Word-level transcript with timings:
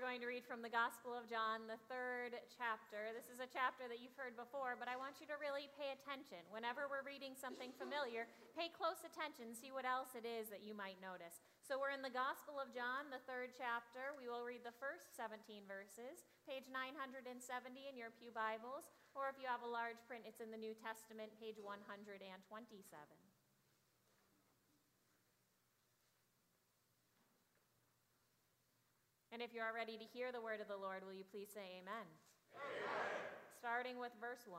we're 0.00 0.16
going 0.16 0.24
to 0.24 0.32
read 0.32 0.48
from 0.48 0.64
the 0.64 0.72
Gospel 0.72 1.12
of 1.12 1.28
John, 1.28 1.68
the 1.68 1.76
third 1.92 2.32
chapter. 2.48 3.12
This 3.12 3.28
is 3.28 3.36
a 3.36 3.44
chapter 3.44 3.84
that 3.84 4.00
you've 4.00 4.16
heard 4.16 4.32
before, 4.32 4.72
but 4.72 4.88
I 4.88 4.96
want 4.96 5.20
you 5.20 5.28
to 5.28 5.36
really 5.36 5.68
pay 5.76 5.92
attention. 5.92 6.40
Whenever 6.48 6.88
we're 6.88 7.04
reading 7.04 7.36
something 7.36 7.68
familiar, 7.76 8.24
pay 8.56 8.72
close 8.72 9.04
attention, 9.04 9.52
see 9.52 9.68
what 9.68 9.84
else 9.84 10.16
it 10.16 10.24
is 10.24 10.48
that 10.48 10.64
you 10.64 10.72
might 10.72 10.96
notice. 11.04 11.44
So 11.60 11.76
we're 11.76 11.92
in 11.92 12.00
the 12.00 12.08
Gospel 12.08 12.56
of 12.56 12.72
John, 12.72 13.12
the 13.12 13.20
third 13.28 13.52
chapter. 13.52 14.16
We 14.16 14.24
will 14.24 14.40
read 14.40 14.64
the 14.64 14.72
first 14.80 15.12
17 15.20 15.68
verses, 15.68 16.24
page 16.48 16.64
970 16.72 17.36
in 17.84 17.92
your 17.92 18.08
Pew 18.16 18.32
Bibles, 18.32 18.88
or 19.12 19.28
if 19.28 19.36
you 19.36 19.44
have 19.52 19.60
a 19.60 19.68
large 19.68 20.00
print, 20.08 20.24
it's 20.24 20.40
in 20.40 20.48
the 20.48 20.56
New 20.56 20.72
Testament, 20.80 21.28
page 21.36 21.60
127. 21.60 22.00
And 29.32 29.40
if 29.40 29.54
you 29.54 29.62
are 29.62 29.70
ready 29.70 29.94
to 29.94 30.02
hear 30.02 30.34
the 30.34 30.42
word 30.42 30.58
of 30.60 30.66
the 30.66 30.76
Lord, 30.76 31.06
will 31.06 31.14
you 31.14 31.22
please 31.22 31.46
say 31.54 31.78
amen? 31.78 32.02
amen? 32.50 33.22
Starting 33.62 33.94
with 34.02 34.10
verse 34.18 34.42
1. 34.50 34.58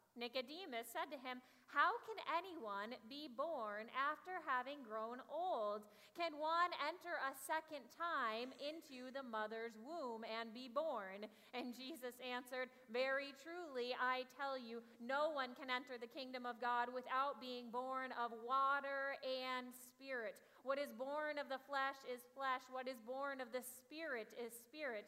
Nicodemus 0.17 0.91
said 0.91 1.07
to 1.11 1.19
him, 1.19 1.39
How 1.71 1.95
can 2.03 2.19
anyone 2.27 2.97
be 3.07 3.31
born 3.31 3.87
after 3.95 4.39
having 4.43 4.83
grown 4.83 5.23
old? 5.31 5.87
Can 6.11 6.35
one 6.35 6.75
enter 6.83 7.15
a 7.15 7.31
second 7.39 7.87
time 7.95 8.51
into 8.59 9.07
the 9.15 9.23
mother's 9.23 9.79
womb 9.79 10.27
and 10.27 10.51
be 10.51 10.67
born? 10.67 11.27
And 11.55 11.75
Jesus 11.75 12.15
answered, 12.19 12.67
Very 12.91 13.31
truly, 13.39 13.95
I 13.95 14.27
tell 14.35 14.59
you, 14.59 14.83
no 14.99 15.31
one 15.31 15.55
can 15.55 15.71
enter 15.71 15.95
the 15.95 16.11
kingdom 16.11 16.43
of 16.47 16.59
God 16.59 16.91
without 16.91 17.39
being 17.39 17.71
born 17.71 18.11
of 18.19 18.31
water 18.43 19.15
and 19.23 19.71
spirit. 19.71 20.35
What 20.63 20.77
is 20.77 20.91
born 20.93 21.39
of 21.39 21.49
the 21.49 21.63
flesh 21.65 21.97
is 22.05 22.21
flesh, 22.35 22.61
what 22.69 22.87
is 22.87 22.99
born 23.01 23.41
of 23.41 23.51
the 23.51 23.63
spirit 23.63 24.29
is 24.37 24.53
spirit. 24.53 25.07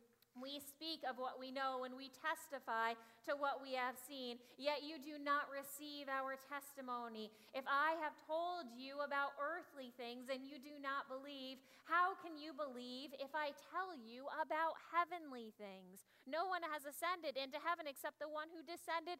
we 0.39 0.63
speak 0.63 1.03
of 1.03 1.19
what 1.19 1.35
we 1.35 1.51
know 1.51 1.83
and 1.83 1.95
we 1.95 2.07
testify 2.13 2.95
to 3.27 3.35
what 3.35 3.59
we 3.59 3.75
have 3.75 3.99
seen, 3.99 4.39
yet 4.55 4.85
you 4.85 4.95
do 4.97 5.19
not 5.19 5.51
receive 5.51 6.07
our 6.07 6.39
testimony. 6.47 7.29
If 7.51 7.67
I 7.67 7.99
have 7.99 8.15
told 8.23 8.71
you 8.73 9.03
about 9.03 9.35
earthly 9.37 9.91
things 9.99 10.31
and 10.31 10.47
you 10.47 10.55
do 10.61 10.79
not 10.79 11.11
believe, 11.11 11.59
how 11.83 12.15
can 12.23 12.39
you 12.39 12.55
believe 12.55 13.11
if 13.19 13.35
I 13.35 13.51
tell 13.71 13.91
you 13.91 14.31
about 14.39 14.79
heavenly 14.89 15.51
things? 15.59 16.07
No 16.23 16.47
one 16.47 16.63
has 16.63 16.87
ascended 16.87 17.35
into 17.35 17.59
heaven 17.59 17.85
except 17.89 18.23
the 18.23 18.31
one 18.31 18.47
who 18.53 18.63
descended 18.63 19.19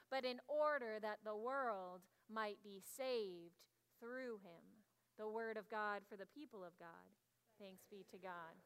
but 0.11 0.25
in 0.25 0.39
order 0.47 0.99
that 1.01 1.19
the 1.23 1.35
world 1.35 2.01
might 2.29 2.57
be 2.63 2.81
saved 2.97 3.55
through 3.99 4.39
him. 4.43 4.83
The 5.17 5.27
word 5.27 5.57
of 5.57 5.69
God 5.69 6.01
for 6.09 6.17
the 6.17 6.25
people 6.25 6.63
of 6.63 6.77
God. 6.77 6.89
Thanks 7.59 7.85
be 7.89 8.05
to 8.11 8.17
God. 8.17 8.57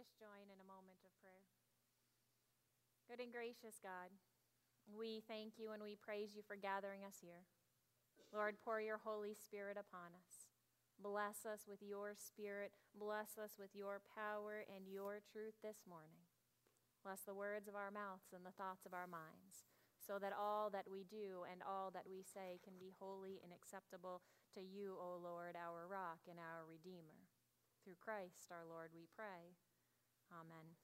Us 0.00 0.16
join 0.16 0.48
in 0.48 0.56
a 0.56 0.64
moment 0.64 0.96
of 1.04 1.12
prayer. 1.20 1.44
Good 3.04 3.20
and 3.20 3.28
gracious 3.28 3.76
God, 3.84 4.08
we 4.88 5.20
thank 5.28 5.60
you 5.60 5.76
and 5.76 5.84
we 5.84 5.92
praise 5.92 6.32
you 6.32 6.40
for 6.40 6.56
gathering 6.56 7.04
us 7.04 7.20
here. 7.20 7.44
Lord, 8.32 8.56
pour 8.64 8.80
your 8.80 8.96
Holy 8.96 9.36
Spirit 9.36 9.76
upon 9.76 10.16
us. 10.16 10.48
Bless 10.96 11.44
us 11.44 11.68
with 11.68 11.84
your 11.84 12.16
Spirit. 12.16 12.72
Bless 12.96 13.36
us 13.36 13.60
with 13.60 13.76
your 13.76 14.00
power 14.16 14.64
and 14.72 14.88
your 14.88 15.20
truth 15.20 15.60
this 15.60 15.84
morning. 15.84 16.24
Bless 17.04 17.20
the 17.28 17.36
words 17.36 17.68
of 17.68 17.76
our 17.76 17.92
mouths 17.92 18.32
and 18.32 18.40
the 18.40 18.56
thoughts 18.56 18.88
of 18.88 18.96
our 18.96 19.08
minds, 19.08 19.68
so 20.00 20.16
that 20.16 20.32
all 20.32 20.72
that 20.72 20.88
we 20.88 21.04
do 21.04 21.44
and 21.44 21.60
all 21.60 21.92
that 21.92 22.08
we 22.08 22.24
say 22.24 22.56
can 22.64 22.80
be 22.80 22.96
holy 22.96 23.36
and 23.44 23.52
acceptable 23.52 24.24
to 24.56 24.64
you, 24.64 24.96
O 24.96 25.20
Lord, 25.20 25.60
our 25.60 25.84
rock 25.84 26.24
and 26.24 26.40
our 26.40 26.64
Redeemer. 26.64 27.28
Through 27.84 28.00
Christ 28.00 28.48
our 28.48 28.64
Lord, 28.64 28.92
we 28.96 29.08
pray. 29.12 29.56
Amen. 30.32 30.76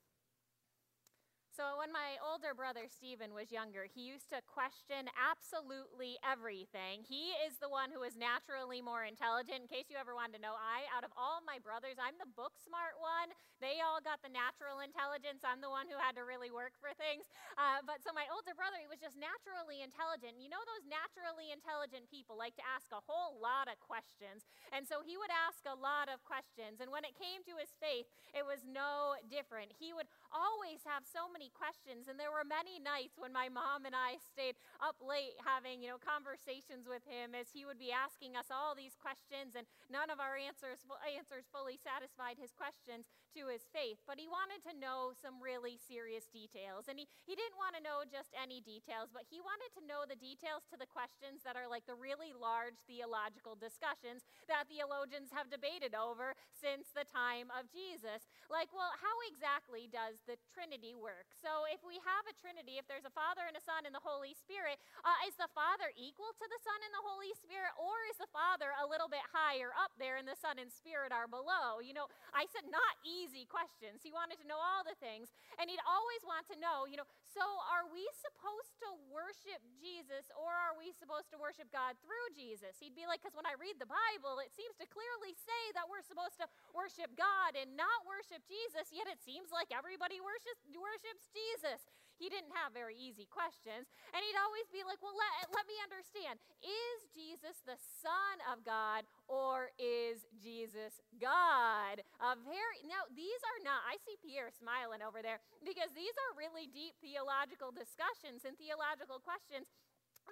So, 1.56 1.80
when 1.80 1.88
my 1.88 2.20
older 2.20 2.52
brother 2.52 2.84
Stephen 2.84 3.32
was 3.32 3.48
younger, 3.48 3.88
he 3.88 4.04
used 4.04 4.28
to 4.28 4.44
question 4.44 5.08
absolutely 5.16 6.20
everything. 6.20 7.00
He 7.00 7.32
is 7.48 7.56
the 7.56 7.72
one 7.72 7.88
who 7.88 8.04
is 8.04 8.12
naturally 8.12 8.84
more 8.84 9.08
intelligent. 9.08 9.64
In 9.64 9.72
case 9.72 9.88
you 9.88 9.96
ever 9.96 10.12
wanted 10.12 10.36
to 10.36 10.44
know, 10.44 10.52
I, 10.52 10.84
out 10.92 11.00
of 11.00 11.16
all 11.16 11.40
my 11.48 11.56
brothers, 11.56 11.96
I'm 11.96 12.20
the 12.20 12.28
book 12.28 12.60
smart 12.60 13.00
one. 13.00 13.32
They 13.64 13.80
all 13.80 14.04
got 14.04 14.20
the 14.20 14.28
natural 14.28 14.84
intelligence. 14.84 15.48
I'm 15.48 15.64
the 15.64 15.72
one 15.72 15.88
who 15.88 15.96
had 15.96 16.12
to 16.20 16.28
really 16.28 16.52
work 16.52 16.76
for 16.76 16.92
things. 17.00 17.24
Uh, 17.56 17.80
but 17.88 18.04
so, 18.04 18.12
my 18.12 18.28
older 18.28 18.52
brother, 18.52 18.76
he 18.76 18.84
was 18.84 19.00
just 19.00 19.16
naturally 19.16 19.80
intelligent. 19.80 20.36
You 20.36 20.52
know, 20.52 20.60
those 20.68 20.84
naturally 20.84 21.56
intelligent 21.56 22.12
people 22.12 22.36
like 22.36 22.52
to 22.60 22.68
ask 22.68 22.92
a 22.92 23.00
whole 23.00 23.40
lot 23.40 23.72
of 23.72 23.80
questions. 23.80 24.44
And 24.76 24.84
so, 24.84 25.00
he 25.00 25.16
would 25.16 25.32
ask 25.32 25.64
a 25.64 25.72
lot 25.72 26.12
of 26.12 26.20
questions. 26.20 26.84
And 26.84 26.92
when 26.92 27.08
it 27.08 27.16
came 27.16 27.40
to 27.48 27.56
his 27.56 27.72
faith, 27.80 28.12
it 28.36 28.44
was 28.44 28.60
no 28.68 29.16
different. 29.32 29.72
He 29.72 29.96
would 29.96 30.12
always 30.28 30.84
have 30.84 31.08
so 31.08 31.32
many 31.32 31.45
questions. 31.52 32.08
And 32.08 32.18
there 32.18 32.32
were 32.32 32.46
many 32.46 32.78
nights 32.80 33.18
when 33.18 33.34
my 33.34 33.50
mom 33.50 33.86
and 33.86 33.94
I 33.94 34.18
stayed 34.18 34.58
up 34.82 34.98
late 35.02 35.38
having, 35.42 35.82
you 35.82 35.92
know, 35.92 36.00
conversations 36.00 36.88
with 36.88 37.04
him 37.06 37.36
as 37.36 37.52
he 37.52 37.68
would 37.68 37.78
be 37.78 37.94
asking 37.94 38.34
us 38.34 38.50
all 38.50 38.74
these 38.74 38.96
questions, 38.98 39.54
and 39.54 39.68
none 39.92 40.08
of 40.08 40.18
our 40.18 40.34
answers, 40.38 40.82
answers 41.04 41.46
fully 41.50 41.78
satisfied 41.78 42.40
his 42.40 42.54
questions 42.56 43.06
to 43.36 43.52
his 43.52 43.68
faith. 43.70 44.00
But 44.08 44.18
he 44.18 44.26
wanted 44.26 44.64
to 44.66 44.74
know 44.74 45.12
some 45.14 45.38
really 45.38 45.76
serious 45.76 46.26
details. 46.32 46.88
And 46.88 46.96
he, 46.96 47.06
he 47.28 47.36
didn't 47.36 47.60
want 47.60 47.76
to 47.76 47.84
know 47.84 48.02
just 48.08 48.32
any 48.32 48.64
details, 48.64 49.12
but 49.12 49.28
he 49.28 49.38
wanted 49.38 49.70
to 49.76 49.86
know 49.86 50.08
the 50.08 50.18
details 50.18 50.64
to 50.72 50.76
the 50.80 50.88
questions 50.88 51.44
that 51.44 51.54
are 51.54 51.68
like 51.68 51.84
the 51.84 51.98
really 51.98 52.32
large 52.32 52.80
theological 52.88 53.54
discussions 53.54 54.24
that 54.48 54.66
theologians 54.66 55.30
have 55.34 55.52
debated 55.52 55.92
over 55.92 56.32
since 56.56 56.88
the 56.96 57.04
time 57.04 57.52
of 57.52 57.68
Jesus. 57.68 58.26
Like, 58.48 58.72
well, 58.72 58.90
how 58.96 59.16
exactly 59.28 59.86
does 59.90 60.22
the 60.24 60.40
Trinity 60.50 60.96
work? 60.96 61.28
So, 61.44 61.68
if 61.68 61.84
we 61.84 62.00
have 62.00 62.24
a 62.24 62.34
Trinity, 62.40 62.80
if 62.80 62.88
there's 62.88 63.04
a 63.04 63.12
Father 63.12 63.44
and 63.44 63.54
a 63.54 63.62
Son 63.64 63.84
and 63.84 63.92
the 63.92 64.02
Holy 64.02 64.32
Spirit, 64.32 64.80
uh, 65.04 65.28
is 65.28 65.36
the 65.36 65.50
Father 65.52 65.92
equal 65.94 66.32
to 66.32 66.46
the 66.48 66.60
Son 66.64 66.78
and 66.80 66.92
the 66.96 67.04
Holy 67.04 67.32
Spirit, 67.36 67.76
or 67.76 67.94
is 68.08 68.16
the 68.16 68.30
Father 68.32 68.72
a 68.80 68.86
little 68.88 69.10
bit 69.10 69.22
higher 69.28 69.76
up 69.76 69.92
there 70.00 70.16
and 70.16 70.24
the 70.24 70.38
Son 70.38 70.56
and 70.56 70.72
Spirit 70.72 71.12
are 71.12 71.28
below? 71.28 71.84
You 71.84 71.92
know, 71.92 72.08
I 72.32 72.48
said 72.48 72.64
not 72.72 72.96
easy 73.04 73.44
questions. 73.44 74.00
He 74.00 74.10
wanted 74.10 74.40
to 74.40 74.46
know 74.48 74.58
all 74.58 74.80
the 74.80 74.96
things, 74.96 75.28
and 75.60 75.68
he'd 75.68 75.82
always 75.84 76.22
want 76.24 76.48
to 76.48 76.56
know, 76.56 76.88
you 76.88 76.96
know, 76.96 77.08
so 77.28 77.44
are 77.68 77.84
we 77.92 78.00
supposed 78.16 78.72
to 78.80 78.88
worship 79.12 79.60
Jesus 79.76 80.32
or 80.32 80.48
are 80.48 80.72
we 80.72 80.96
supposed 80.96 81.28
to 81.34 81.38
worship 81.38 81.68
God 81.68 82.00
through 82.00 82.28
Jesus? 82.32 82.80
He'd 82.80 82.96
be 82.96 83.04
like, 83.04 83.20
because 83.20 83.36
when 83.36 83.44
I 83.44 83.60
read 83.60 83.76
the 83.76 83.88
Bible, 83.88 84.40
it 84.40 84.56
seems 84.56 84.72
to 84.80 84.88
clearly 84.88 85.36
say 85.36 85.62
that 85.76 85.84
we're 85.84 86.04
supposed 86.04 86.40
to 86.40 86.48
worship 86.72 87.12
God 87.12 87.52
and 87.58 87.76
not 87.76 88.08
worship 88.08 88.40
Jesus, 88.48 88.88
yet 88.88 89.04
it 89.04 89.20
seems 89.20 89.52
like 89.52 89.68
everybody 89.68 90.16
worships, 90.16 90.64
worships 90.72 91.25
Jesus. 91.32 91.82
He 92.16 92.32
didn't 92.32 92.56
have 92.56 92.72
very 92.72 92.96
easy 92.96 93.28
questions. 93.28 93.92
And 94.16 94.20
he'd 94.24 94.40
always 94.40 94.64
be 94.72 94.80
like, 94.88 95.00
Well, 95.04 95.16
let, 95.16 95.52
let 95.52 95.68
me 95.68 95.76
understand. 95.84 96.40
Is 96.64 97.12
Jesus 97.12 97.60
the 97.68 97.76
Son 97.76 98.36
of 98.48 98.64
God 98.64 99.04
or 99.28 99.72
is 99.76 100.24
Jesus 100.40 100.96
God? 101.20 102.00
A 102.24 102.32
very 102.40 102.80
now 102.88 103.04
these 103.12 103.42
are 103.44 103.60
not, 103.68 103.84
I 103.84 104.00
see 104.00 104.16
Pierre 104.24 104.48
smiling 104.48 105.04
over 105.04 105.20
there 105.20 105.44
because 105.60 105.92
these 105.92 106.16
are 106.28 106.40
really 106.40 106.68
deep 106.72 106.96
theological 107.04 107.68
discussions 107.68 108.48
and 108.48 108.56
theological 108.56 109.20
questions 109.20 109.68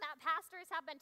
that 0.03 0.19
pastors 0.19 0.67
have 0.75 0.83
been 0.89 0.99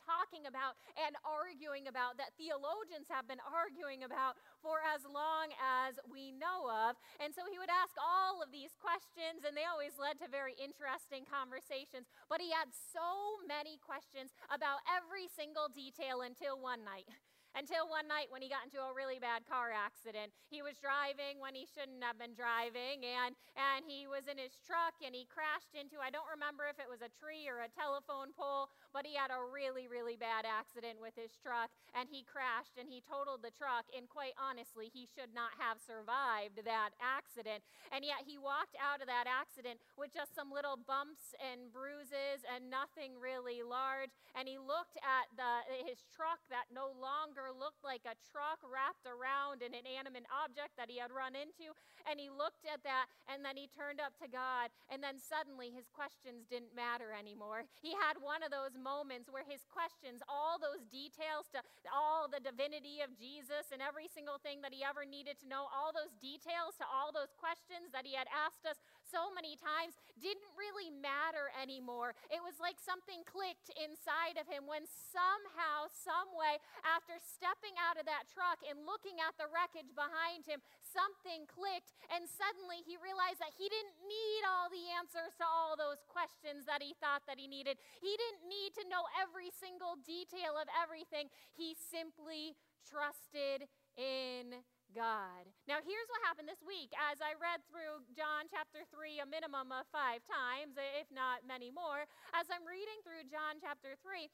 about 0.47 0.79
and 0.99 1.15
arguing 1.25 1.87
about, 1.89 2.19
that 2.19 2.35
theologians 2.37 3.09
have 3.09 3.27
been 3.27 3.43
arguing 3.43 4.03
about 4.03 4.37
for 4.61 4.83
as 4.83 5.03
long 5.07 5.55
as 5.59 5.99
we 6.07 6.33
know 6.33 6.67
of. 6.69 6.99
And 7.23 7.35
so 7.35 7.47
he 7.47 7.59
would 7.59 7.73
ask 7.73 7.95
all 7.99 8.43
of 8.43 8.51
these 8.51 8.75
questions, 8.79 9.43
and 9.47 9.55
they 9.55 9.67
always 9.67 9.99
led 9.99 10.19
to 10.21 10.29
very 10.31 10.55
interesting 10.59 11.27
conversations. 11.27 12.11
But 12.31 12.43
he 12.43 12.51
had 12.55 12.71
so 12.71 13.43
many 13.45 13.79
questions 13.79 14.35
about 14.51 14.83
every 14.87 15.27
single 15.33 15.69
detail 15.71 16.23
until 16.23 16.59
one 16.59 16.83
night. 16.87 17.09
Until 17.53 17.85
one 17.85 18.09
night 18.09 18.33
when 18.33 18.41
he 18.41 18.49
got 18.49 18.65
into 18.65 18.81
a 18.81 18.97
really 18.97 19.21
bad 19.21 19.45
car 19.45 19.69
accident. 19.77 20.33
He 20.49 20.65
was 20.65 20.81
driving 20.81 21.37
when 21.37 21.53
he 21.53 21.69
shouldn't 21.69 22.01
have 22.01 22.17
been 22.17 22.33
driving, 22.33 23.05
and, 23.05 23.37
and 23.53 23.85
he 23.85 24.09
was 24.09 24.25
in 24.25 24.41
his 24.41 24.57
truck 24.65 24.97
and 25.05 25.13
he 25.13 25.29
crashed 25.29 25.77
into, 25.77 26.01
I 26.01 26.09
don't 26.09 26.29
remember 26.33 26.65
if 26.65 26.81
it 26.81 26.89
was 26.89 27.05
a 27.05 27.13
tree 27.13 27.45
or 27.45 27.61
a 27.61 27.73
telephone 27.73 28.33
pole, 28.33 28.73
but 28.97 29.05
he 29.05 29.13
had 29.13 29.29
a 29.29 29.41
really, 29.41 29.85
really 29.85 30.17
bad 30.17 30.49
accident 30.49 30.97
with 30.97 31.13
his 31.13 31.37
truck, 31.37 31.69
and 31.93 32.09
he 32.09 32.25
crashed 32.25 32.81
and 32.81 32.89
he 32.89 33.05
totaled 33.05 33.45
the 33.45 33.53
truck. 33.53 33.85
And 33.93 34.09
quite 34.09 34.37
honestly, 34.41 34.89
he 34.89 35.05
should 35.05 35.37
not 35.37 35.53
have 35.61 35.77
survived 35.77 36.65
that 36.65 36.97
accident. 37.01 37.65
And 37.93 38.05
yet 38.05 38.25
he 38.25 38.41
walked 38.41 38.77
out 38.81 39.05
of 39.05 39.09
that 39.13 39.29
accident 39.29 39.81
with 40.01 40.13
just 40.13 40.33
some 40.33 40.49
little 40.49 40.81
bumps 40.81 41.37
and 41.37 41.69
bruises 41.69 42.45
and 42.49 42.73
nothing 42.73 43.17
really 43.21 43.61
large. 43.61 44.17
And 44.33 44.49
he 44.49 44.57
looked 44.57 44.97
at 45.05 45.29
the, 45.37 45.69
his 45.85 46.05
truck 46.09 46.41
that 46.49 46.73
no 46.73 46.93
longer 46.97 47.42
looked 47.51 47.83
like 47.83 48.07
a 48.07 48.15
truck 48.31 48.63
wrapped 48.63 49.09
around 49.09 49.65
an 49.67 49.75
inanimate 49.75 50.29
object 50.31 50.79
that 50.79 50.87
he 50.87 51.03
had 51.03 51.11
run 51.11 51.35
into. 51.35 51.75
And 52.07 52.23
he 52.23 52.31
looked 52.31 52.63
at 52.69 52.87
that 52.87 53.11
and 53.27 53.43
then 53.43 53.59
he 53.59 53.67
turned 53.67 53.99
up 53.99 54.15
to 54.23 54.31
God. 54.31 54.71
And 54.87 55.03
then 55.03 55.19
suddenly 55.19 55.75
his 55.75 55.91
questions 55.91 56.47
didn't 56.47 56.77
matter 56.77 57.11
anymore. 57.11 57.67
He 57.83 57.97
had 57.99 58.21
one 58.23 58.47
of 58.47 58.55
those 58.55 58.79
moments 58.79 59.33
where 59.33 59.47
his 59.47 59.67
questions, 59.67 60.23
all 60.31 60.63
those 60.63 60.87
details 60.87 61.51
to 61.57 61.65
all 61.91 62.31
the 62.31 62.43
divinity 62.43 63.03
of 63.03 63.17
Jesus 63.17 63.75
and 63.75 63.83
every 63.83 64.07
single 64.07 64.39
thing 64.39 64.63
that 64.63 64.75
he 64.75 64.87
ever 64.87 65.03
needed 65.03 65.41
to 65.43 65.51
know, 65.51 65.67
all 65.73 65.91
those 65.91 66.15
details 66.23 66.79
to 66.79 66.87
all 66.87 67.11
those 67.11 67.35
questions 67.35 67.91
that 67.91 68.07
he 68.07 68.15
had 68.15 68.29
asked 68.31 68.69
us 68.69 68.79
so 69.13 69.29
many 69.37 69.61
times, 69.61 69.93
didn't 70.17 70.49
really 70.57 70.89
matter 70.89 71.53
anymore. 71.61 72.17
It 72.33 72.41
was 72.41 72.57
like 72.57 72.81
something 72.81 73.21
clicked 73.29 73.69
inside 73.77 74.41
of 74.41 74.49
him 74.49 74.65
when 74.65 74.89
somehow, 74.89 75.93
some 75.93 76.33
way, 76.33 76.57
after 76.81 77.21
stepping 77.21 77.77
out 77.77 78.01
of 78.01 78.09
that 78.09 78.33
truck 78.33 78.65
and 78.65 78.89
looking 78.89 79.21
at 79.21 79.37
the 79.37 79.53
wreckage 79.53 79.93
behind 79.93 80.49
him, 80.49 80.65
something 80.81 81.45
clicked, 81.45 81.93
and 82.09 82.25
suddenly 82.25 82.81
he 82.81 82.97
realized 82.97 83.45
that 83.45 83.53
he 83.53 83.69
didn't 83.69 84.01
need 84.09 84.43
all 84.49 84.73
the 84.73 84.89
answers 84.97 85.37
to 85.37 85.45
all 85.45 85.77
those 85.77 86.01
questions 86.09 86.65
that 86.65 86.81
he 86.81 86.97
thought 86.97 87.29
that 87.29 87.37
he 87.37 87.45
needed. 87.45 87.77
He 88.01 88.17
didn't 88.17 88.49
need 88.49 88.73
to 88.81 88.89
know 88.89 89.05
every 89.21 89.53
single 89.53 90.01
detail 90.01 90.57
of 90.57 90.73
everything. 90.73 91.29
He 91.53 91.77
simply 91.77 92.57
trusted 92.89 93.69
in 93.97 94.61
God. 94.93 95.49
Now, 95.65 95.81
here's 95.81 96.09
what 96.13 96.21
happened 96.21 96.49
this 96.49 96.61
week 96.61 96.93
as 96.97 97.25
I 97.25 97.33
read 97.41 97.65
through 97.65 98.05
John 98.13 98.45
chapter 98.53 98.85
3 98.93 99.25
a 99.25 99.29
minimum 99.29 99.73
of 99.73 99.89
five 99.89 100.21
times, 100.29 100.77
if 100.77 101.09
not 101.09 101.49
many 101.49 101.73
more. 101.73 102.05
As 102.37 102.53
I'm 102.53 102.65
reading 102.69 103.01
through 103.01 103.25
John 103.33 103.57
chapter 103.57 103.97
3, 104.05 104.29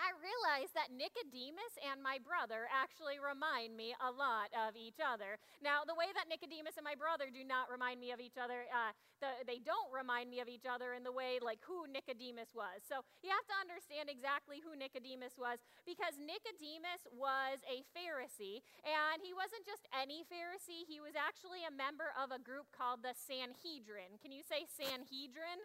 I 0.00 0.12
realized 0.18 0.72
that 0.74 0.92
Nicodemus 0.92 1.76
and 1.84 2.00
my 2.00 2.16
brother 2.18 2.64
actually 2.72 3.20
remind 3.20 3.76
me 3.76 3.92
a 4.00 4.10
lot 4.10 4.48
of 4.56 4.74
each 4.74 4.98
other. 4.98 5.36
Now, 5.60 5.84
the 5.84 5.96
way 5.96 6.08
that 6.16 6.28
Nicodemus 6.28 6.80
and 6.80 6.86
my 6.86 6.96
brother 6.96 7.28
do 7.28 7.44
not 7.44 7.68
remind 7.68 8.00
me 8.00 8.10
of 8.10 8.20
each 8.20 8.40
other, 8.40 8.64
uh, 8.72 8.96
the, 9.20 9.44
they 9.46 9.60
don't 9.62 9.92
remind 9.92 10.32
me 10.32 10.40
of 10.42 10.48
each 10.48 10.66
other 10.66 10.96
in 10.96 11.04
the 11.04 11.12
way 11.14 11.38
like 11.38 11.60
who 11.62 11.86
Nicodemus 11.86 12.56
was. 12.56 12.82
So 12.82 13.04
you 13.22 13.30
have 13.30 13.46
to 13.52 13.56
understand 13.62 14.08
exactly 14.08 14.58
who 14.64 14.74
Nicodemus 14.74 15.36
was 15.36 15.62
because 15.86 16.18
Nicodemus 16.18 17.06
was 17.12 17.62
a 17.68 17.84
Pharisee, 17.94 18.64
and 18.82 19.22
he 19.22 19.36
wasn't 19.36 19.68
just 19.68 19.86
any 19.92 20.24
Pharisee, 20.26 20.88
he 20.88 20.98
was 20.98 21.14
actually 21.14 21.62
a 21.62 21.72
member 21.72 22.10
of 22.18 22.32
a 22.32 22.40
group 22.40 22.72
called 22.74 23.04
the 23.04 23.14
Sanhedrin. 23.14 24.18
Can 24.18 24.32
you 24.32 24.42
say 24.42 24.66
Sanhedrin? 24.66 25.62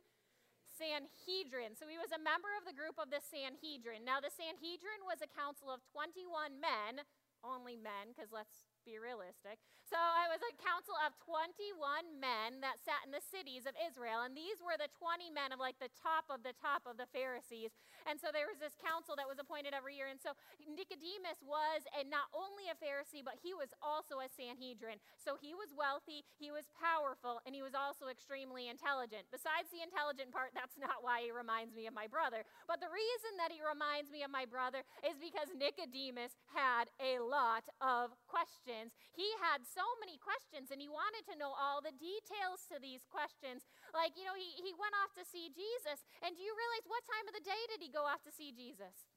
Sanhedrin. 0.78 1.74
So 1.74 1.90
he 1.90 1.98
was 1.98 2.14
a 2.14 2.22
member 2.22 2.54
of 2.56 2.64
the 2.70 2.78
group 2.78 3.02
of 3.02 3.10
the 3.10 3.20
Sanhedrin. 3.20 4.06
Now, 4.06 4.22
the 4.22 4.32
Sanhedrin 4.32 5.02
was 5.04 5.26
a 5.26 5.30
council 5.34 5.74
of 5.74 5.82
21 5.90 6.62
men, 6.62 7.02
only 7.42 7.76
men, 7.76 8.14
because 8.14 8.30
let's 8.30 8.70
be 8.88 8.96
realistic. 8.96 9.60
So 9.88 10.00
I 10.00 10.28
was 10.28 10.44
a 10.44 10.56
council 10.60 10.96
of 11.04 11.16
21 11.24 12.20
men 12.20 12.60
that 12.60 12.80
sat 12.84 13.08
in 13.08 13.12
the 13.16 13.24
cities 13.24 13.64
of 13.64 13.76
Israel, 13.76 14.28
and 14.28 14.36
these 14.36 14.60
were 14.60 14.76
the 14.76 14.92
20 14.96 15.32
men 15.32 15.56
of 15.56 15.64
like 15.64 15.80
the 15.80 15.92
top 15.96 16.28
of 16.28 16.44
the 16.44 16.52
top 16.56 16.84
of 16.84 17.00
the 17.00 17.08
Pharisees. 17.12 17.72
And 18.04 18.20
so 18.20 18.32
there 18.36 18.52
was 18.52 18.60
this 18.60 18.76
council 18.80 19.16
that 19.16 19.28
was 19.28 19.40
appointed 19.40 19.72
every 19.72 19.96
year. 19.96 20.12
And 20.12 20.20
so 20.20 20.36
Nicodemus 20.64 21.40
was 21.44 21.88
and 21.96 22.12
not 22.12 22.28
only 22.36 22.68
a 22.68 22.76
Pharisee, 22.76 23.24
but 23.24 23.40
he 23.40 23.56
was 23.56 23.72
also 23.80 24.20
a 24.20 24.28
Sanhedrin. 24.28 25.00
So 25.16 25.40
he 25.40 25.56
was 25.56 25.72
wealthy, 25.72 26.28
he 26.36 26.52
was 26.52 26.68
powerful, 26.76 27.40
and 27.48 27.56
he 27.56 27.64
was 27.64 27.76
also 27.76 28.12
extremely 28.12 28.68
intelligent. 28.68 29.32
Besides 29.32 29.72
the 29.72 29.84
intelligent 29.84 30.36
part, 30.36 30.52
that's 30.52 30.76
not 30.76 31.00
why 31.00 31.24
he 31.24 31.32
reminds 31.32 31.72
me 31.72 31.88
of 31.88 31.96
my 31.96 32.12
brother. 32.12 32.44
But 32.68 32.84
the 32.84 32.92
reason 32.92 33.40
that 33.40 33.56
he 33.56 33.64
reminds 33.64 34.12
me 34.12 34.28
of 34.28 34.32
my 34.36 34.44
brother 34.44 34.84
is 35.00 35.16
because 35.16 35.48
Nicodemus 35.56 36.36
had 36.52 36.92
a 37.00 37.24
lot 37.24 37.68
of 37.80 38.12
questions. 38.28 38.77
He 39.14 39.28
had 39.42 39.66
so 39.66 39.84
many 39.98 40.22
questions 40.22 40.70
and 40.70 40.78
he 40.78 40.92
wanted 40.92 41.26
to 41.32 41.40
know 41.40 41.54
all 41.54 41.82
the 41.82 41.96
details 41.96 42.70
to 42.70 42.78
these 42.78 43.02
questions. 43.10 43.66
Like, 43.96 44.14
you 44.14 44.30
know, 44.30 44.38
he, 44.38 44.54
he 44.62 44.78
went 44.78 44.94
off 45.02 45.18
to 45.18 45.26
see 45.26 45.50
Jesus. 45.50 46.06
And 46.22 46.38
do 46.38 46.42
you 46.46 46.54
realize 46.54 46.86
what 46.86 47.02
time 47.10 47.26
of 47.26 47.34
the 47.34 47.46
day 47.46 47.62
did 47.74 47.82
he 47.82 47.90
go 47.90 48.06
off 48.06 48.22
to 48.28 48.34
see 48.34 48.54
Jesus? 48.54 49.10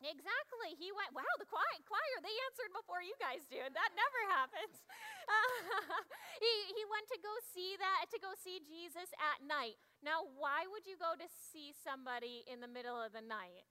Exactly. 0.00 0.80
He 0.80 0.88
went, 0.96 1.12
wow, 1.12 1.28
the 1.36 1.44
choir, 1.44 1.76
choir, 1.84 2.16
they 2.24 2.32
answered 2.48 2.72
before 2.72 3.04
you 3.04 3.12
guys 3.20 3.44
do. 3.44 3.60
That 3.60 3.90
never 3.92 4.20
happens. 4.36 4.76
Uh, 5.30 6.02
he, 6.42 6.74
he 6.74 6.82
went 6.90 7.06
to 7.06 7.14
go 7.22 7.30
see 7.54 7.78
that, 7.78 8.10
to 8.10 8.18
go 8.18 8.34
see 8.34 8.58
Jesus 8.66 9.14
at 9.14 9.38
night. 9.46 9.78
Now, 10.02 10.26
why 10.26 10.66
would 10.66 10.90
you 10.90 10.98
go 10.98 11.14
to 11.14 11.28
see 11.30 11.70
somebody 11.70 12.42
in 12.50 12.58
the 12.58 12.66
middle 12.66 12.98
of 12.98 13.14
the 13.14 13.22
night? 13.22 13.62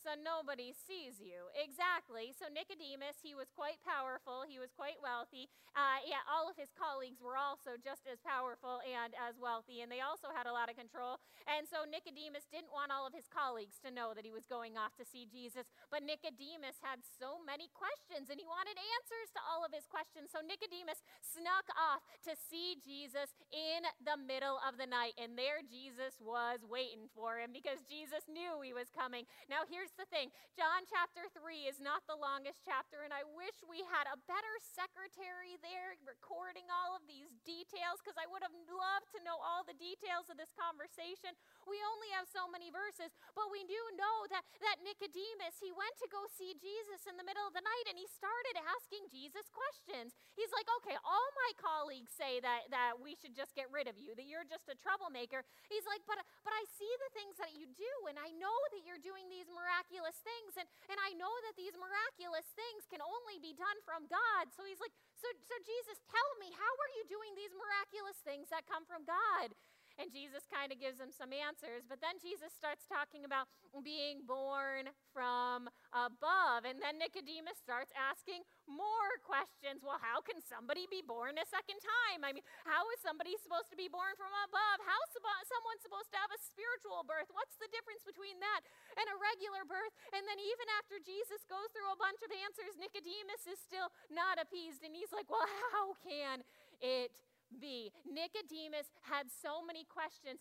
So 0.00 0.16
nobody 0.16 0.72
sees 0.72 1.20
you. 1.20 1.52
Exactly. 1.52 2.32
So 2.32 2.48
Nicodemus, 2.48 3.20
he 3.20 3.36
was 3.36 3.52
quite 3.52 3.78
powerful, 3.84 4.48
he 4.48 4.56
was 4.56 4.72
quite 4.72 4.96
wealthy. 5.04 5.52
Uh, 5.76 6.00
yeah, 6.08 6.24
all 6.26 6.48
of 6.48 6.56
his 6.56 6.72
colleagues 6.74 7.20
were 7.20 7.36
also 7.36 7.76
just 7.78 8.08
as 8.08 8.18
powerful 8.24 8.80
and 8.82 9.12
as 9.14 9.36
wealthy, 9.36 9.84
and 9.84 9.92
they 9.92 10.00
also 10.00 10.32
had 10.32 10.48
a 10.48 10.56
lot 10.56 10.72
of 10.72 10.74
control. 10.74 11.20
And 11.46 11.68
so 11.68 11.84
Nicodemus 11.84 12.48
didn't 12.48 12.72
want 12.72 12.90
all 12.90 13.04
of 13.04 13.14
his 13.14 13.28
colleagues 13.28 13.78
to 13.84 13.92
know 13.92 14.16
that 14.16 14.24
he 14.26 14.32
was 14.32 14.48
going 14.48 14.80
off 14.80 14.96
to 14.96 15.06
see 15.06 15.28
Jesus. 15.28 15.68
But 15.92 16.02
Nicodemus 16.02 16.80
had 16.80 17.04
so 17.04 17.38
many 17.44 17.68
questions, 17.70 18.32
and 18.32 18.40
he 18.40 18.48
wanted 18.48 18.80
answers 18.80 19.28
to 19.36 19.40
all 19.44 19.62
of 19.62 19.70
his 19.70 19.86
questions. 19.86 20.32
So 20.32 20.40
Nicodemus 20.40 21.04
snuck 21.20 21.68
off 21.76 22.02
to 22.24 22.32
see 22.34 22.80
Jesus 22.80 23.36
in 23.52 23.84
the 24.00 24.16
middle 24.16 24.58
of 24.64 24.80
the 24.80 24.88
night, 24.88 25.14
and 25.20 25.36
there 25.36 25.60
Jesus 25.62 26.16
was 26.18 26.64
waiting 26.64 27.06
for 27.12 27.38
him 27.38 27.52
because 27.52 27.84
Jesus 27.86 28.26
knew 28.26 28.62
he 28.64 28.72
was 28.72 28.90
coming. 28.90 29.28
Now, 29.46 29.66
here's 29.68 29.89
here's 29.90 30.06
the 30.06 30.14
thing 30.14 30.30
John 30.54 30.84
chapter 30.86 31.26
3 31.34 31.66
is 31.66 31.80
not 31.80 32.04
the 32.04 32.18
longest 32.18 32.62
chapter, 32.62 33.02
and 33.02 33.10
I 33.16 33.24
wish 33.24 33.56
we 33.64 33.80
had 33.88 34.06
a 34.06 34.20
better 34.28 34.54
secretary 34.60 35.56
there 35.64 35.96
recording 36.04 36.68
all 36.68 36.94
of 36.94 37.02
these 37.08 37.32
details 37.48 37.98
because 38.02 38.18
I 38.20 38.28
would 38.28 38.44
have 38.44 38.52
loved 38.68 39.08
to 39.16 39.24
know 39.24 39.40
all 39.40 39.64
the 39.64 39.78
details 39.78 40.28
of 40.28 40.36
this 40.36 40.52
conversation. 40.52 41.32
We 41.64 41.80
only 41.80 42.12
have 42.12 42.28
so 42.28 42.44
many 42.44 42.68
verses, 42.68 43.14
but 43.32 43.48
we 43.48 43.64
do 43.64 43.78
know 43.96 44.28
that, 44.28 44.44
that 44.60 44.84
Nicodemus, 44.84 45.58
he 45.58 45.72
went 45.72 45.96
to 46.02 46.12
go 46.12 46.28
see 46.28 46.52
Jesus 46.60 47.08
in 47.08 47.16
the 47.16 47.24
middle 47.24 47.46
of 47.48 47.56
the 47.56 47.64
night 47.64 47.86
and 47.88 47.96
he 47.96 48.06
started 48.10 48.60
asking 48.60 49.08
Jesus 49.08 49.48
questions. 49.48 50.12
He's 50.36 50.52
like, 50.52 50.68
okay, 50.82 50.98
all 51.00 51.28
my 51.48 51.52
colleagues 51.56 52.12
say 52.12 52.38
that, 52.44 52.68
that 52.68 53.00
we 53.00 53.16
should 53.16 53.32
just 53.32 53.56
get 53.56 53.72
rid 53.72 53.88
of 53.88 53.96
you, 53.96 54.12
that 54.12 54.28
you're 54.28 54.46
just 54.46 54.68
a 54.68 54.76
troublemaker. 54.76 55.40
He's 55.72 55.88
like, 55.88 56.04
but, 56.04 56.20
but 56.44 56.52
I 56.52 56.68
see 56.68 56.90
the 57.00 57.12
things 57.16 57.40
that 57.40 57.56
you 57.56 57.64
do, 57.72 57.94
and 58.12 58.20
I 58.20 58.28
know 58.36 58.52
that 58.76 58.84
you're 58.84 59.00
doing 59.00 59.30
these 59.32 59.48
miraculous 59.48 59.79
things, 59.88 60.60
and, 60.60 60.68
and 60.92 60.98
I 61.00 61.16
know 61.16 61.30
that 61.48 61.56
these 61.56 61.72
miraculous 61.78 62.44
things 62.52 62.84
can 62.90 63.00
only 63.00 63.40
be 63.40 63.56
done 63.56 63.78
from 63.88 64.04
God. 64.10 64.52
So 64.52 64.66
he's 64.68 64.82
like, 64.82 64.92
so, 65.16 65.28
so 65.46 65.54
Jesus, 65.64 65.96
tell 66.10 66.30
me, 66.42 66.52
how 66.52 66.72
are 66.72 66.92
you 67.00 67.04
doing 67.08 67.32
these 67.32 67.52
miraculous 67.56 68.18
things 68.20 68.52
that 68.52 68.68
come 68.68 68.84
from 68.84 69.08
God? 69.08 69.56
And 70.00 70.08
Jesus 70.08 70.48
kind 70.48 70.72
of 70.72 70.80
gives 70.80 70.96
them 70.96 71.12
some 71.12 71.36
answers. 71.36 71.84
But 71.84 72.00
then 72.00 72.16
Jesus 72.24 72.56
starts 72.56 72.88
talking 72.88 73.28
about 73.28 73.52
being 73.84 74.24
born 74.24 74.88
from 75.12 75.68
above. 75.92 76.64
And 76.64 76.80
then 76.80 76.96
Nicodemus 76.96 77.60
starts 77.60 77.92
asking 77.92 78.48
more 78.64 79.20
questions. 79.20 79.84
Well, 79.84 80.00
how 80.00 80.24
can 80.24 80.40
somebody 80.40 80.88
be 80.88 81.04
born 81.04 81.36
a 81.36 81.44
second 81.44 81.84
time? 81.84 82.24
I 82.24 82.32
mean, 82.32 82.46
how 82.64 82.88
is 82.96 83.04
somebody 83.04 83.36
supposed 83.36 83.68
to 83.68 83.76
be 83.76 83.92
born 83.92 84.16
from 84.16 84.32
above? 84.48 84.78
How 84.88 84.96
is 85.04 85.12
someone 85.52 85.76
supposed 85.84 86.08
to 86.16 86.18
have 86.18 86.32
a 86.32 86.40
spiritual 86.40 87.04
birth? 87.04 87.28
What's 87.36 87.60
the 87.60 87.68
difference 87.68 88.00
between 88.00 88.40
that 88.40 88.64
and 88.96 89.04
a 89.04 89.16
regular 89.20 89.68
birth? 89.68 89.92
And 90.16 90.24
then, 90.24 90.40
even 90.40 90.66
after 90.80 90.96
Jesus 91.02 91.44
goes 91.44 91.68
through 91.76 91.92
a 91.92 92.00
bunch 92.00 92.24
of 92.24 92.32
answers, 92.32 92.80
Nicodemus 92.80 93.44
is 93.44 93.60
still 93.60 93.92
not 94.08 94.40
appeased. 94.40 94.80
And 94.80 94.96
he's 94.96 95.12
like, 95.12 95.28
Well, 95.28 95.44
how 95.76 95.92
can 96.00 96.40
it 96.80 97.12
be? 97.58 97.90
Nicodemus 98.06 98.92
had 99.02 99.26
so 99.30 99.64
many 99.64 99.84
questions. 99.88 100.38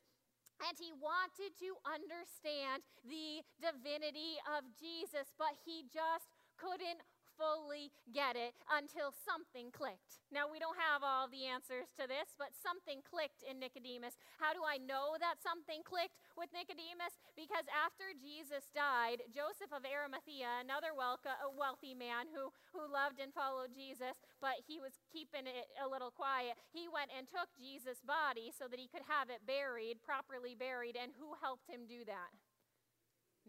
And 0.59 0.75
he 0.75 0.91
wanted 0.91 1.55
to 1.63 1.79
understand 1.87 2.83
the 3.07 3.47
divinity 3.63 4.35
of 4.43 4.67
Jesus, 4.75 5.31
but 5.39 5.55
he 5.63 5.87
just 5.87 6.27
couldn't 6.59 6.99
fully 7.39 7.95
get 8.11 8.35
it 8.35 8.51
until 8.67 9.15
something 9.15 9.71
clicked. 9.71 10.19
Now, 10.27 10.51
we 10.51 10.59
don't 10.59 10.75
have 10.75 11.07
all 11.07 11.31
the 11.31 11.47
answers 11.47 11.87
to 11.95 12.03
this, 12.03 12.35
but 12.35 12.51
something 12.51 12.99
clicked 13.07 13.47
in 13.47 13.63
Nicodemus. 13.63 14.19
How 14.35 14.51
do 14.51 14.67
I 14.67 14.75
know 14.75 15.15
that 15.23 15.39
something 15.39 15.81
clicked 15.87 16.19
with 16.35 16.51
Nicodemus? 16.51 17.15
Because 17.39 17.63
after 17.71 18.11
Jesus 18.11 18.67
died, 18.75 19.23
Joseph 19.31 19.71
of 19.71 19.87
Arimathea, 19.87 20.59
another 20.59 20.91
wealthy 20.91 21.95
man 21.95 22.27
who, 22.27 22.51
who 22.75 22.83
loved 22.83 23.23
and 23.23 23.31
followed 23.31 23.71
Jesus, 23.71 24.19
but 24.43 24.59
he 24.67 24.83
was 24.83 24.99
keeping 25.07 25.47
it 25.47 25.71
a 25.79 25.87
little 25.87 26.11
quiet, 26.11 26.59
he 26.75 26.91
went 26.91 27.09
and 27.15 27.25
took 27.31 27.47
Jesus' 27.55 28.03
body 28.03 28.51
so 28.51 28.67
that 28.67 28.83
he 28.83 28.91
could 28.91 29.07
have 29.07 29.31
it 29.31 29.47
buried, 29.47 30.03
properly 30.03 30.59
buried. 30.59 30.99
And 30.99 31.15
who 31.15 31.39
helped 31.39 31.71
him 31.71 31.87
do 31.87 32.03
that? 32.03 32.35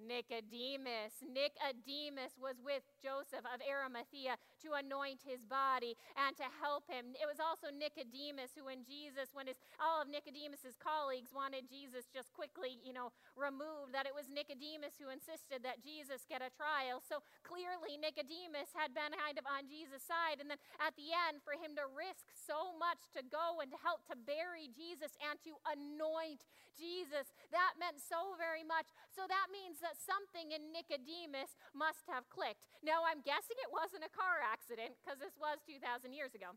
Nicodemus. 0.01 1.21
Nicodemus 1.23 2.35
was 2.41 2.59
with 2.65 2.83
Joseph 3.01 3.45
of 3.47 3.61
Arimathea 3.63 4.41
to 4.65 4.77
anoint 4.77 5.21
his 5.23 5.45
body 5.45 5.97
and 6.17 6.37
to 6.37 6.47
help 6.61 6.89
him. 6.89 7.13
It 7.17 7.29
was 7.29 7.39
also 7.39 7.69
Nicodemus 7.69 8.57
who, 8.57 8.67
when 8.67 8.83
Jesus, 8.85 9.31
when 9.37 9.47
his, 9.47 9.61
all 9.79 10.01
of 10.01 10.09
Nicodemus's 10.09 10.77
colleagues 10.81 11.31
wanted 11.33 11.69
Jesus 11.69 12.09
just 12.11 12.33
quickly, 12.33 12.81
you 12.83 12.93
know, 12.93 13.13
removed, 13.37 13.93
that 13.93 14.09
it 14.09 14.15
was 14.17 14.29
Nicodemus 14.33 14.97
who 14.97 15.09
insisted 15.13 15.63
that 15.63 15.85
Jesus 15.85 16.25
get 16.29 16.41
a 16.41 16.51
trial. 16.53 17.01
So 17.05 17.23
clearly, 17.45 18.01
Nicodemus 18.01 18.73
had 18.73 18.93
been 18.93 19.13
kind 19.17 19.37
of 19.37 19.47
on 19.47 19.69
Jesus' 19.69 20.05
side. 20.05 20.41
And 20.41 20.49
then 20.49 20.61
at 20.81 20.97
the 20.97 21.13
end, 21.13 21.45
for 21.45 21.55
him 21.57 21.77
to 21.77 21.85
risk 21.89 22.29
so 22.35 22.73
much 22.77 23.11
to 23.17 23.23
go 23.25 23.61
and 23.61 23.69
to 23.71 23.79
help 23.81 24.05
to 24.09 24.17
bury 24.17 24.73
Jesus 24.73 25.15
and 25.21 25.37
to 25.45 25.57
anoint 25.69 26.45
Jesus, 26.79 27.33
that 27.53 27.77
meant 27.77 28.01
so 28.01 28.35
very 28.39 28.65
much. 28.65 28.89
So 29.13 29.27
that 29.29 29.53
means 29.53 29.83
that 29.85 29.90
that 29.91 29.99
something 29.99 30.55
in 30.55 30.71
Nicodemus 30.71 31.59
must 31.75 32.07
have 32.07 32.31
clicked. 32.31 32.63
Now, 32.87 33.03
I'm 33.03 33.27
guessing 33.27 33.59
it 33.59 33.75
wasn't 33.75 34.07
a 34.07 34.13
car 34.15 34.39
accident 34.39 34.95
because 35.03 35.19
this 35.19 35.35
was 35.35 35.59
2,000 35.67 36.15
years 36.15 36.31
ago. 36.39 36.55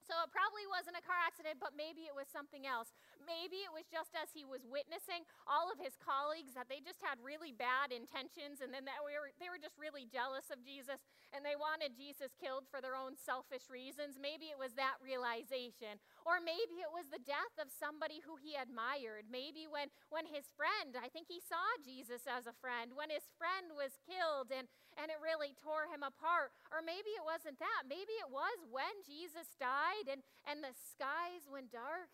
So 0.00 0.16
it 0.24 0.32
probably 0.32 0.64
wasn't 0.72 0.96
a 0.96 1.04
car 1.04 1.20
accident, 1.20 1.60
but 1.60 1.76
maybe 1.76 2.08
it 2.08 2.16
was 2.16 2.24
something 2.32 2.64
else. 2.64 2.88
Maybe 3.24 3.62
it 3.62 3.72
was 3.72 3.86
just 3.88 4.12
as 4.16 4.32
he 4.32 4.44
was 4.44 4.64
witnessing 4.66 5.24
all 5.44 5.68
of 5.70 5.78
his 5.80 5.96
colleagues 6.00 6.56
that 6.56 6.68
they 6.68 6.80
just 6.80 7.00
had 7.04 7.20
really 7.20 7.52
bad 7.52 7.92
intentions 7.92 8.60
and 8.64 8.72
then 8.72 8.84
that 8.88 9.04
we 9.04 9.14
were, 9.16 9.30
they 9.38 9.52
were 9.52 9.60
just 9.60 9.76
really 9.76 10.08
jealous 10.08 10.48
of 10.50 10.64
Jesus 10.64 11.00
and 11.30 11.46
they 11.46 11.54
wanted 11.54 11.94
Jesus 11.94 12.34
killed 12.34 12.66
for 12.66 12.82
their 12.82 12.98
own 12.98 13.14
selfish 13.14 13.70
reasons. 13.70 14.18
Maybe 14.18 14.50
it 14.50 14.58
was 14.58 14.74
that 14.74 14.98
realization. 14.98 16.02
Or 16.26 16.42
maybe 16.42 16.82
it 16.82 16.90
was 16.90 17.08
the 17.08 17.22
death 17.22 17.54
of 17.60 17.70
somebody 17.70 18.18
who 18.24 18.34
he 18.36 18.58
admired. 18.58 19.30
Maybe 19.30 19.70
when, 19.70 19.94
when 20.10 20.26
his 20.26 20.50
friend, 20.52 20.98
I 20.98 21.08
think 21.08 21.30
he 21.30 21.38
saw 21.38 21.62
Jesus 21.80 22.26
as 22.26 22.50
a 22.50 22.56
friend, 22.58 22.98
when 22.98 23.14
his 23.14 23.30
friend 23.38 23.72
was 23.78 24.00
killed 24.02 24.50
and, 24.50 24.66
and 24.98 25.08
it 25.08 25.22
really 25.22 25.54
tore 25.54 25.86
him 25.86 26.02
apart. 26.02 26.50
Or 26.74 26.82
maybe 26.82 27.14
it 27.14 27.24
wasn't 27.24 27.62
that. 27.62 27.86
Maybe 27.86 28.18
it 28.18 28.30
was 28.30 28.66
when 28.66 29.06
Jesus 29.06 29.54
died 29.56 30.10
and, 30.10 30.26
and 30.44 30.62
the 30.62 30.74
skies 30.74 31.46
went 31.46 31.70
dark 31.70 32.10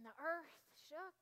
and 0.00 0.08
the 0.08 0.16
earth 0.16 0.56
shook, 0.88 1.12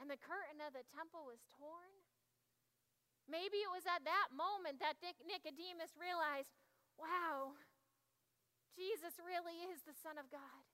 and 0.00 0.08
the 0.08 0.16
curtain 0.16 0.56
of 0.64 0.72
the 0.72 0.88
temple 0.88 1.28
was 1.28 1.44
torn. 1.52 1.92
Maybe 3.28 3.60
it 3.60 3.68
was 3.68 3.84
at 3.84 4.00
that 4.08 4.32
moment 4.32 4.80
that 4.80 4.96
Nicodemus 5.04 5.92
realized 6.00 6.56
wow, 6.96 7.60
Jesus 8.72 9.20
really 9.20 9.68
is 9.68 9.84
the 9.84 9.92
Son 10.00 10.16
of 10.16 10.32
God. 10.32 10.64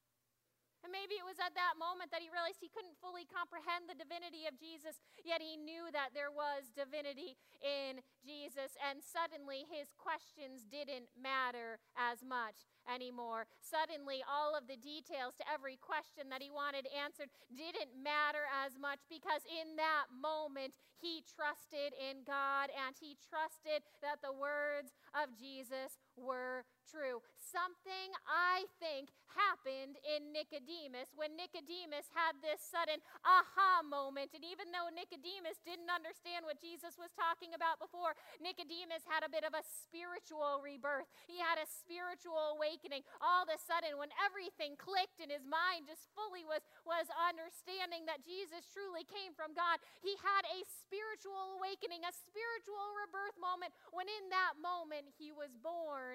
And 0.85 0.93
maybe 0.95 1.19
it 1.19 1.27
was 1.27 1.41
at 1.41 1.57
that 1.57 1.81
moment 1.81 2.13
that 2.13 2.23
he 2.23 2.31
realized 2.31 2.61
he 2.61 2.73
couldn't 2.73 2.99
fully 3.01 3.27
comprehend 3.27 3.89
the 3.89 3.99
divinity 3.99 4.47
of 4.47 4.59
Jesus, 4.59 5.01
yet 5.23 5.43
he 5.43 5.59
knew 5.59 5.91
that 5.91 6.15
there 6.15 6.31
was 6.31 6.71
divinity 6.75 7.35
in 7.63 8.01
Jesus. 8.23 8.77
And 8.79 9.03
suddenly 9.03 9.67
his 9.67 9.91
questions 9.97 10.69
didn't 10.69 11.11
matter 11.17 11.83
as 11.99 12.23
much 12.23 12.69
anymore. 12.87 13.51
Suddenly, 13.59 14.23
all 14.23 14.55
of 14.55 14.71
the 14.71 14.79
details 14.79 15.35
to 15.43 15.49
every 15.51 15.75
question 15.77 16.31
that 16.31 16.43
he 16.43 16.55
wanted 16.55 16.87
answered 16.95 17.31
didn't 17.51 17.99
matter 17.99 18.47
as 18.47 18.79
much 18.79 19.03
because 19.11 19.43
in 19.51 19.75
that 19.77 20.09
moment, 20.15 20.79
he 20.95 21.27
trusted 21.27 21.93
in 21.99 22.23
God 22.23 22.71
and 22.73 22.95
he 22.97 23.19
trusted 23.19 23.83
that 24.01 24.23
the 24.23 24.33
words 24.33 24.95
of 25.13 25.35
Jesus 25.35 25.99
were 26.17 26.65
true. 26.87 27.21
Something 27.43 28.15
I 28.25 28.65
think 28.79 29.11
happened 29.37 30.01
in 30.01 30.33
Nicodemus 30.33 31.13
when 31.13 31.37
Nicodemus 31.37 32.09
had 32.17 32.41
this 32.41 32.63
sudden 32.63 33.03
aha 33.21 33.85
moment. 33.85 34.33
And 34.33 34.41
even 34.41 34.73
though 34.73 34.89
Nicodemus 34.89 35.61
didn't 35.67 35.93
understand 35.93 36.49
what 36.49 36.63
Jesus 36.63 36.97
was 36.97 37.13
talking 37.13 37.53
about 37.53 37.77
before, 37.83 38.17
Nicodemus 38.41 39.05
had 39.05 39.27
a 39.27 39.31
bit 39.31 39.45
of 39.45 39.53
a 39.53 39.67
spiritual 39.67 40.63
rebirth. 40.65 41.11
He 41.29 41.37
had 41.37 41.61
a 41.61 41.69
spiritual 41.69 42.57
awakening. 42.57 43.05
All 43.21 43.45
of 43.45 43.53
a 43.53 43.61
sudden, 43.61 44.01
when 44.01 44.15
everything 44.23 44.79
clicked 44.79 45.21
in 45.21 45.29
his 45.29 45.45
mind 45.45 45.91
just 45.91 46.09
fully 46.17 46.47
was, 46.47 46.65
was 46.89 47.11
understanding 47.13 48.09
that 48.09 48.25
Jesus 48.25 48.65
truly 48.73 49.05
came 49.05 49.37
from 49.37 49.53
God, 49.53 49.83
he 50.01 50.17
had 50.23 50.49
a 50.49 50.65
spiritual 50.65 51.61
awakening, 51.61 52.07
a 52.07 52.15
spiritual 52.15 52.95
rebirth 53.05 53.37
moment 53.37 53.75
when 53.91 54.09
in 54.09 54.33
that 54.33 54.57
moment 54.57 55.13
he 55.19 55.35
was 55.35 55.53
born 55.61 56.06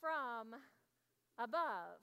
from 0.00 0.58
above. 1.38 2.02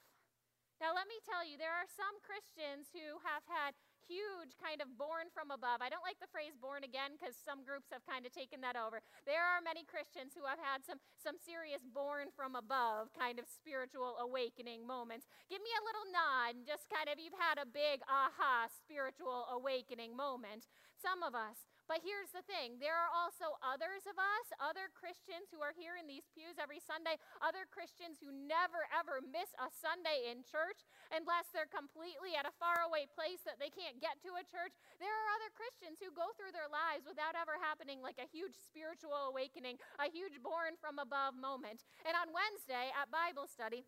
Now, 0.83 0.91
let 0.91 1.07
me 1.07 1.23
tell 1.23 1.43
you, 1.47 1.55
there 1.55 1.71
are 1.71 1.87
some 1.87 2.19
Christians 2.19 2.91
who 2.91 3.23
have 3.23 3.47
had 3.47 3.79
huge 4.03 4.59
kind 4.59 4.83
of 4.83 4.99
born 4.99 5.31
from 5.31 5.49
above. 5.49 5.79
I 5.79 5.87
don't 5.87 6.03
like 6.03 6.19
the 6.19 6.29
phrase 6.29 6.59
born 6.59 6.83
again 6.83 7.15
because 7.15 7.33
some 7.33 7.63
groups 7.63 7.89
have 7.95 8.03
kind 8.03 8.27
of 8.27 8.35
taken 8.35 8.59
that 8.61 8.75
over. 8.75 8.99
There 9.23 9.41
are 9.41 9.63
many 9.63 9.87
Christians 9.87 10.35
who 10.35 10.43
have 10.43 10.59
had 10.59 10.83
some, 10.83 10.99
some 11.15 11.39
serious 11.39 11.87
born 11.87 12.27
from 12.35 12.59
above 12.59 13.15
kind 13.15 13.39
of 13.39 13.47
spiritual 13.47 14.19
awakening 14.19 14.83
moments. 14.83 15.31
Give 15.47 15.63
me 15.63 15.71
a 15.73 15.85
little 15.87 16.07
nod, 16.11 16.67
just 16.67 16.91
kind 16.91 17.07
of, 17.07 17.23
you've 17.23 17.39
had 17.39 17.55
a 17.55 17.65
big 17.65 18.03
aha 18.05 18.67
spiritual 18.67 19.47
awakening 19.49 20.13
moment. 20.13 20.67
Some 20.99 21.23
of 21.23 21.33
us. 21.33 21.71
But 21.85 22.01
here's 22.01 22.33
the 22.33 22.41
thing 22.45 22.81
there 22.81 22.97
are 22.97 23.13
also 23.13 23.57
others 23.61 24.09
of 24.09 24.17
us, 24.17 24.47
other 24.57 24.89
Christians 24.93 25.53
who 25.53 25.61
are 25.61 25.73
here 25.73 25.97
in 25.97 26.09
these 26.09 26.25
pews 26.33 26.57
every 26.57 26.81
Sunday, 26.81 27.21
other 27.45 27.69
Christians 27.69 28.17
who 28.17 28.33
never 28.33 28.89
ever 28.89 29.21
miss 29.21 29.53
a 29.61 29.69
Sunday 29.69 30.33
in 30.33 30.41
church 30.41 30.85
unless 31.13 31.53
they're 31.53 31.69
completely 31.69 32.33
at 32.33 32.49
a 32.49 32.57
faraway 32.57 33.05
place 33.05 33.45
that 33.45 33.61
they 33.61 33.69
can't 33.69 34.01
get 34.01 34.17
to 34.25 34.33
a 34.41 34.45
church. 34.45 34.73
There 34.97 35.13
are 35.13 35.29
other 35.37 35.53
Christians 35.53 36.01
who 36.01 36.09
go 36.09 36.33
through 36.33 36.57
their 36.57 36.69
lives 36.69 37.05
without 37.05 37.37
ever 37.37 37.61
happening 37.61 38.01
like 38.01 38.17
a 38.17 38.29
huge 38.29 38.57
spiritual 38.57 39.29
awakening, 39.29 39.77
a 40.01 40.09
huge 40.09 40.41
born 40.41 40.73
from 40.81 40.97
above 40.97 41.37
moment. 41.37 41.85
And 42.01 42.17
on 42.17 42.33
Wednesday 42.33 42.89
at 42.97 43.13
Bible 43.13 43.45
study, 43.45 43.85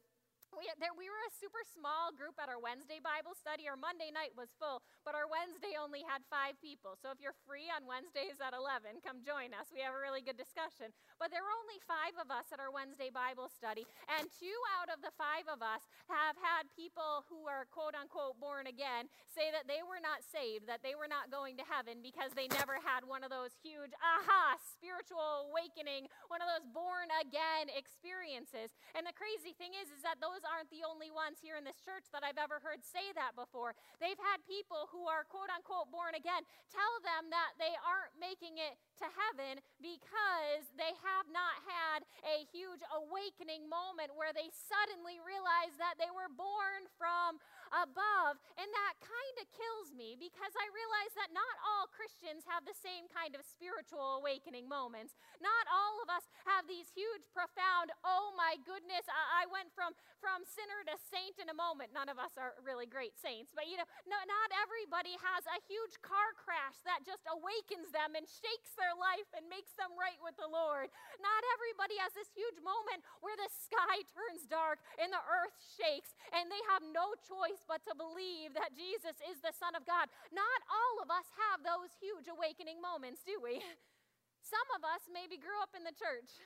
we, 0.56 0.68
there, 0.80 0.96
we 0.96 1.12
were 1.12 1.24
a 1.28 1.34
super 1.34 1.62
small 1.76 2.16
group 2.16 2.40
at 2.40 2.48
our 2.48 2.60
Wednesday 2.60 3.04
Bible 3.04 3.36
study. 3.36 3.68
Our 3.68 3.80
Monday 3.80 4.10
night 4.10 4.34
was 4.34 4.52
full, 4.56 4.82
but 5.04 5.14
our 5.14 5.28
Wednesday 5.28 5.76
only 5.76 6.04
had 6.06 6.24
five 6.32 6.56
people. 6.64 6.96
So 7.00 7.12
if 7.12 7.20
you're 7.20 7.38
free 7.46 7.68
on 7.68 7.86
Wednesdays 7.86 8.40
at 8.40 8.56
11, 8.56 9.04
come 9.04 9.22
join 9.24 9.52
us. 9.54 9.70
We 9.74 9.84
have 9.84 9.96
a 9.96 10.02
really 10.02 10.24
good 10.24 10.40
discussion. 10.40 10.96
But 11.20 11.34
there 11.34 11.44
were 11.44 11.56
only 11.64 11.80
five 11.84 12.16
of 12.18 12.32
us 12.32 12.50
at 12.54 12.62
our 12.62 12.72
Wednesday 12.72 13.12
Bible 13.12 13.52
study, 13.52 13.86
and 14.08 14.30
two 14.38 14.58
out 14.80 14.90
of 14.90 15.04
the 15.04 15.14
five 15.16 15.46
of 15.50 15.62
us 15.62 15.86
have 16.10 16.38
had 16.40 16.70
people 16.74 17.28
who 17.28 17.46
are 17.46 17.68
quote 17.70 17.94
unquote 17.94 18.40
born 18.42 18.68
again 18.70 19.10
say 19.30 19.54
that 19.54 19.70
they 19.70 19.86
were 19.86 20.02
not 20.02 20.26
saved, 20.26 20.66
that 20.66 20.82
they 20.82 20.98
were 20.98 21.10
not 21.10 21.30
going 21.30 21.58
to 21.62 21.66
heaven 21.66 22.02
because 22.02 22.34
they 22.34 22.50
never 22.50 22.82
had 22.82 23.06
one 23.06 23.22
of 23.22 23.30
those 23.30 23.54
huge 23.62 23.94
aha 24.02 24.58
spiritual 24.58 25.50
awakening, 25.50 26.10
one 26.30 26.42
of 26.42 26.50
those 26.50 26.66
born 26.74 27.10
again 27.22 27.70
experiences. 27.74 28.74
And 28.94 29.06
the 29.06 29.16
crazy 29.16 29.54
thing 29.54 29.78
is, 29.78 29.90
is 29.94 30.02
that 30.06 30.22
those 30.22 30.37
those 30.38 30.45
aren't 30.45 30.69
the 30.69 30.86
only 30.86 31.10
ones 31.10 31.41
here 31.41 31.58
in 31.58 31.65
this 31.65 31.82
church 31.82 32.06
that 32.13 32.21
I've 32.21 32.38
ever 32.38 32.62
heard 32.62 32.86
say 32.86 33.10
that 33.17 33.34
before. 33.34 33.73
They've 33.97 34.21
had 34.30 34.45
people 34.45 34.86
who 34.93 35.10
are 35.10 35.26
quote 35.26 35.50
unquote 35.50 35.89
born 35.89 36.13
again 36.13 36.45
tell 36.69 36.93
them 37.02 37.34
that 37.34 37.58
they 37.58 37.73
aren't 37.82 38.13
making 38.21 38.62
it 38.62 38.78
to 39.02 39.10
heaven 39.10 39.58
because 39.82 40.69
they 40.78 40.93
have 41.02 41.26
not 41.34 41.58
had 41.65 42.06
a 42.21 42.45
huge 42.54 42.86
awakening 42.93 43.65
moment 43.65 44.13
where 44.13 44.30
they 44.30 44.54
suddenly 44.54 45.17
realize 45.26 45.73
that 45.82 45.97
they 45.97 46.13
were 46.13 46.30
born 46.30 46.86
from 47.02 47.41
above. 47.73 48.38
And 48.62 48.67
that 48.69 48.95
kind 49.02 49.36
of 49.41 49.45
kills 49.50 49.89
me 49.93 50.17
because 50.19 50.54
I 50.54 50.67
realize 50.69 51.13
that 51.17 51.34
not 51.34 51.56
all 51.65 51.89
Christians 51.89 52.45
have 52.45 52.63
the 52.63 52.78
same 52.78 53.10
kind 53.10 53.34
of 53.34 53.41
spiritual 53.41 54.21
awakening 54.21 54.69
moments. 54.69 55.17
Not 55.41 55.65
all 55.69 55.97
of 56.06 56.13
us 56.13 56.30
have 56.45 56.69
these 56.69 56.93
huge, 56.93 57.26
profound, 57.34 57.93
oh 58.06 58.34
my 58.34 58.58
goodness, 58.65 59.06
I, 59.10 59.45
I 59.45 59.52
went 59.52 59.69
from, 59.78 59.93
from 60.17 60.27
sinner 60.44 60.84
to 60.92 60.96
saint 60.98 61.40
in 61.40 61.48
a 61.48 61.56
moment. 61.56 61.96
None 61.96 62.12
of 62.12 62.20
us 62.20 62.36
are 62.36 62.58
really 62.66 62.90
great 62.90 63.16
saints, 63.16 63.56
but 63.56 63.70
you 63.70 63.80
know, 63.80 63.88
no, 64.04 64.18
not 64.28 64.50
everybody 64.60 65.16
has 65.22 65.48
a 65.48 65.63
huge 65.63 65.96
car 66.04 66.36
crash 66.36 66.82
that 66.84 67.08
just 67.08 67.24
awakens 67.30 67.94
them 67.96 68.18
and 68.18 68.28
shakes 68.28 68.76
their 68.76 68.92
life 68.98 69.30
and 69.38 69.48
makes 69.48 69.72
them 69.78 69.96
right 69.96 70.20
with 70.20 70.36
the 70.36 70.50
Lord. 70.50 70.92
Not 71.24 71.42
everybody 71.56 71.96
has 72.04 72.12
this 72.18 72.32
huge 72.34 72.60
moment 72.60 73.06
where 73.24 73.38
the 73.38 73.48
sky 73.54 74.04
turns 74.12 74.44
dark 74.50 74.84
and 75.00 75.13
the 75.13 75.24
earth 75.24 75.56
shakes 75.78 76.12
and 76.36 76.52
they 76.52 76.63
have 76.74 76.84
no 76.84 77.16
choice 77.24 77.63
but 77.63 77.86
to 77.88 77.94
believe 77.96 78.52
that 78.58 78.76
Jesus 78.76 79.16
is 79.24 79.40
the 79.40 79.56
Son 79.56 79.78
of 79.78 79.88
God. 79.88 80.12
Not 80.36 80.60
all 80.68 81.00
of 81.00 81.10
us 81.13 81.28
have 81.48 81.63
those 81.63 81.94
huge 82.02 82.28
awakening 82.28 82.84
moments, 82.84 83.24
do 83.24 83.40
we? 83.40 83.62
Some 84.44 84.68
of 84.80 84.84
us 84.88 85.08
maybe 85.12 85.36
grew 85.36 85.60
up 85.60 85.76
in 85.76 85.84
the 85.84 85.96
church. 85.96 86.44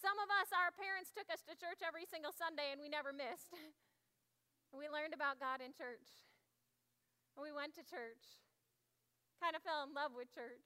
Some 0.00 0.16
of 0.16 0.32
us, 0.40 0.48
our 0.56 0.72
parents 0.72 1.12
took 1.12 1.28
us 1.28 1.44
to 1.44 1.52
church 1.54 1.84
every 1.84 2.08
single 2.08 2.32
Sunday 2.32 2.72
and 2.72 2.80
we 2.80 2.88
never 2.88 3.12
missed. 3.12 3.52
We 4.70 4.86
learned 4.86 5.18
about 5.18 5.42
God 5.42 5.58
in 5.58 5.74
church. 5.74 6.30
We 7.34 7.50
went 7.50 7.74
to 7.74 7.82
church, 7.82 8.22
kind 9.42 9.58
of 9.58 9.66
fell 9.66 9.82
in 9.82 9.90
love 9.90 10.14
with 10.14 10.30
church 10.30 10.62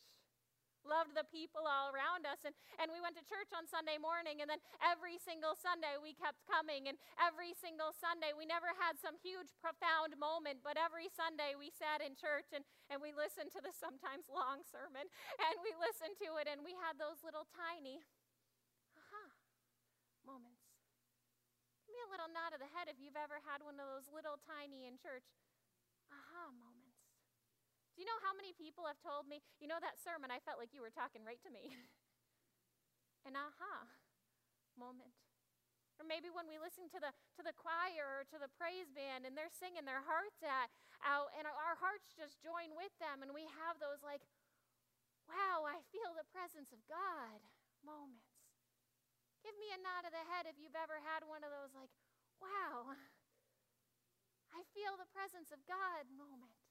loved 0.84 1.16
the 1.16 1.24
people 1.32 1.64
all 1.64 1.90
around 1.90 2.28
us. 2.28 2.44
And, 2.44 2.52
and 2.78 2.92
we 2.92 3.00
went 3.00 3.16
to 3.18 3.24
church 3.24 3.50
on 3.56 3.64
Sunday 3.64 3.96
morning, 3.96 4.44
and 4.44 4.48
then 4.48 4.60
every 4.84 5.16
single 5.16 5.56
Sunday 5.56 5.96
we 5.98 6.12
kept 6.14 6.44
coming. 6.44 6.86
And 6.86 7.00
every 7.18 7.56
single 7.56 7.90
Sunday 7.96 8.36
we 8.36 8.44
never 8.44 8.70
had 8.76 9.00
some 9.00 9.16
huge, 9.18 9.50
profound 9.58 10.14
moment, 10.20 10.60
but 10.62 10.76
every 10.76 11.08
Sunday 11.10 11.56
we 11.56 11.72
sat 11.72 12.04
in 12.04 12.14
church 12.14 12.52
and, 12.52 12.62
and 12.92 13.00
we 13.00 13.16
listened 13.16 13.50
to 13.56 13.60
the 13.64 13.72
sometimes 13.74 14.28
long 14.28 14.62
sermon, 14.62 15.08
and 15.44 15.54
we 15.64 15.72
listened 15.80 16.14
to 16.22 16.38
it, 16.38 16.46
and 16.46 16.62
we 16.62 16.76
had 16.76 17.00
those 17.00 17.24
little 17.24 17.48
tiny, 17.50 18.04
aha, 18.94 19.24
moments. 20.24 20.60
Give 21.83 21.83
me 21.94 22.02
a 22.02 22.10
little 22.10 22.30
nod 22.34 22.50
of 22.50 22.60
the 22.60 22.70
head 22.74 22.90
if 22.90 22.98
you've 22.98 23.18
ever 23.18 23.38
had 23.46 23.62
one 23.62 23.78
of 23.78 23.86
those 23.86 24.10
little 24.10 24.42
tiny 24.42 24.90
in 24.90 24.98
church 24.98 25.24
aha 26.10 26.50
moments. 26.50 26.98
Do 27.94 28.02
you 28.02 28.10
know 28.10 28.18
how 28.26 28.34
many 28.34 28.50
people 28.50 28.90
have 28.90 28.98
told 28.98 29.30
me, 29.30 29.38
you 29.62 29.70
know, 29.70 29.78
that 29.78 30.02
sermon, 30.02 30.34
I 30.34 30.42
felt 30.42 30.58
like 30.58 30.74
you 30.74 30.82
were 30.82 30.90
talking 30.90 31.22
right 31.22 31.38
to 31.46 31.50
me? 31.54 31.70
An 33.28 33.38
aha 33.38 33.86
moment. 34.74 35.14
Or 35.94 36.02
maybe 36.02 36.26
when 36.26 36.50
we 36.50 36.58
listen 36.58 36.90
to 36.90 36.98
the, 36.98 37.14
to 37.38 37.42
the 37.46 37.54
choir 37.54 38.02
or 38.02 38.22
to 38.34 38.38
the 38.42 38.50
praise 38.58 38.90
band 38.90 39.22
and 39.22 39.38
they're 39.38 39.54
singing 39.54 39.86
their 39.86 40.02
hearts 40.02 40.42
at, 40.42 40.74
out, 41.06 41.30
and 41.38 41.46
our 41.46 41.78
hearts 41.78 42.10
just 42.18 42.42
join 42.42 42.74
with 42.74 42.90
them, 42.98 43.22
and 43.22 43.30
we 43.30 43.46
have 43.62 43.78
those 43.78 44.02
like, 44.02 44.26
wow, 45.30 45.62
I 45.62 45.78
feel 45.94 46.18
the 46.18 46.26
presence 46.34 46.74
of 46.74 46.82
God 46.90 47.38
moments. 47.86 48.33
Give 49.44 49.52
me 49.60 49.68
a 49.76 49.84
nod 49.84 50.08
of 50.08 50.16
the 50.16 50.24
head 50.32 50.48
if 50.48 50.56
you've 50.56 50.72
ever 50.72 50.96
had 51.04 51.20
one 51.28 51.44
of 51.44 51.52
those 51.52 51.76
like, 51.76 51.92
wow, 52.40 52.96
I 54.56 54.64
feel 54.72 54.96
the 54.96 55.10
presence 55.12 55.52
of 55.52 55.60
God 55.68 56.08
moment. 56.16 56.63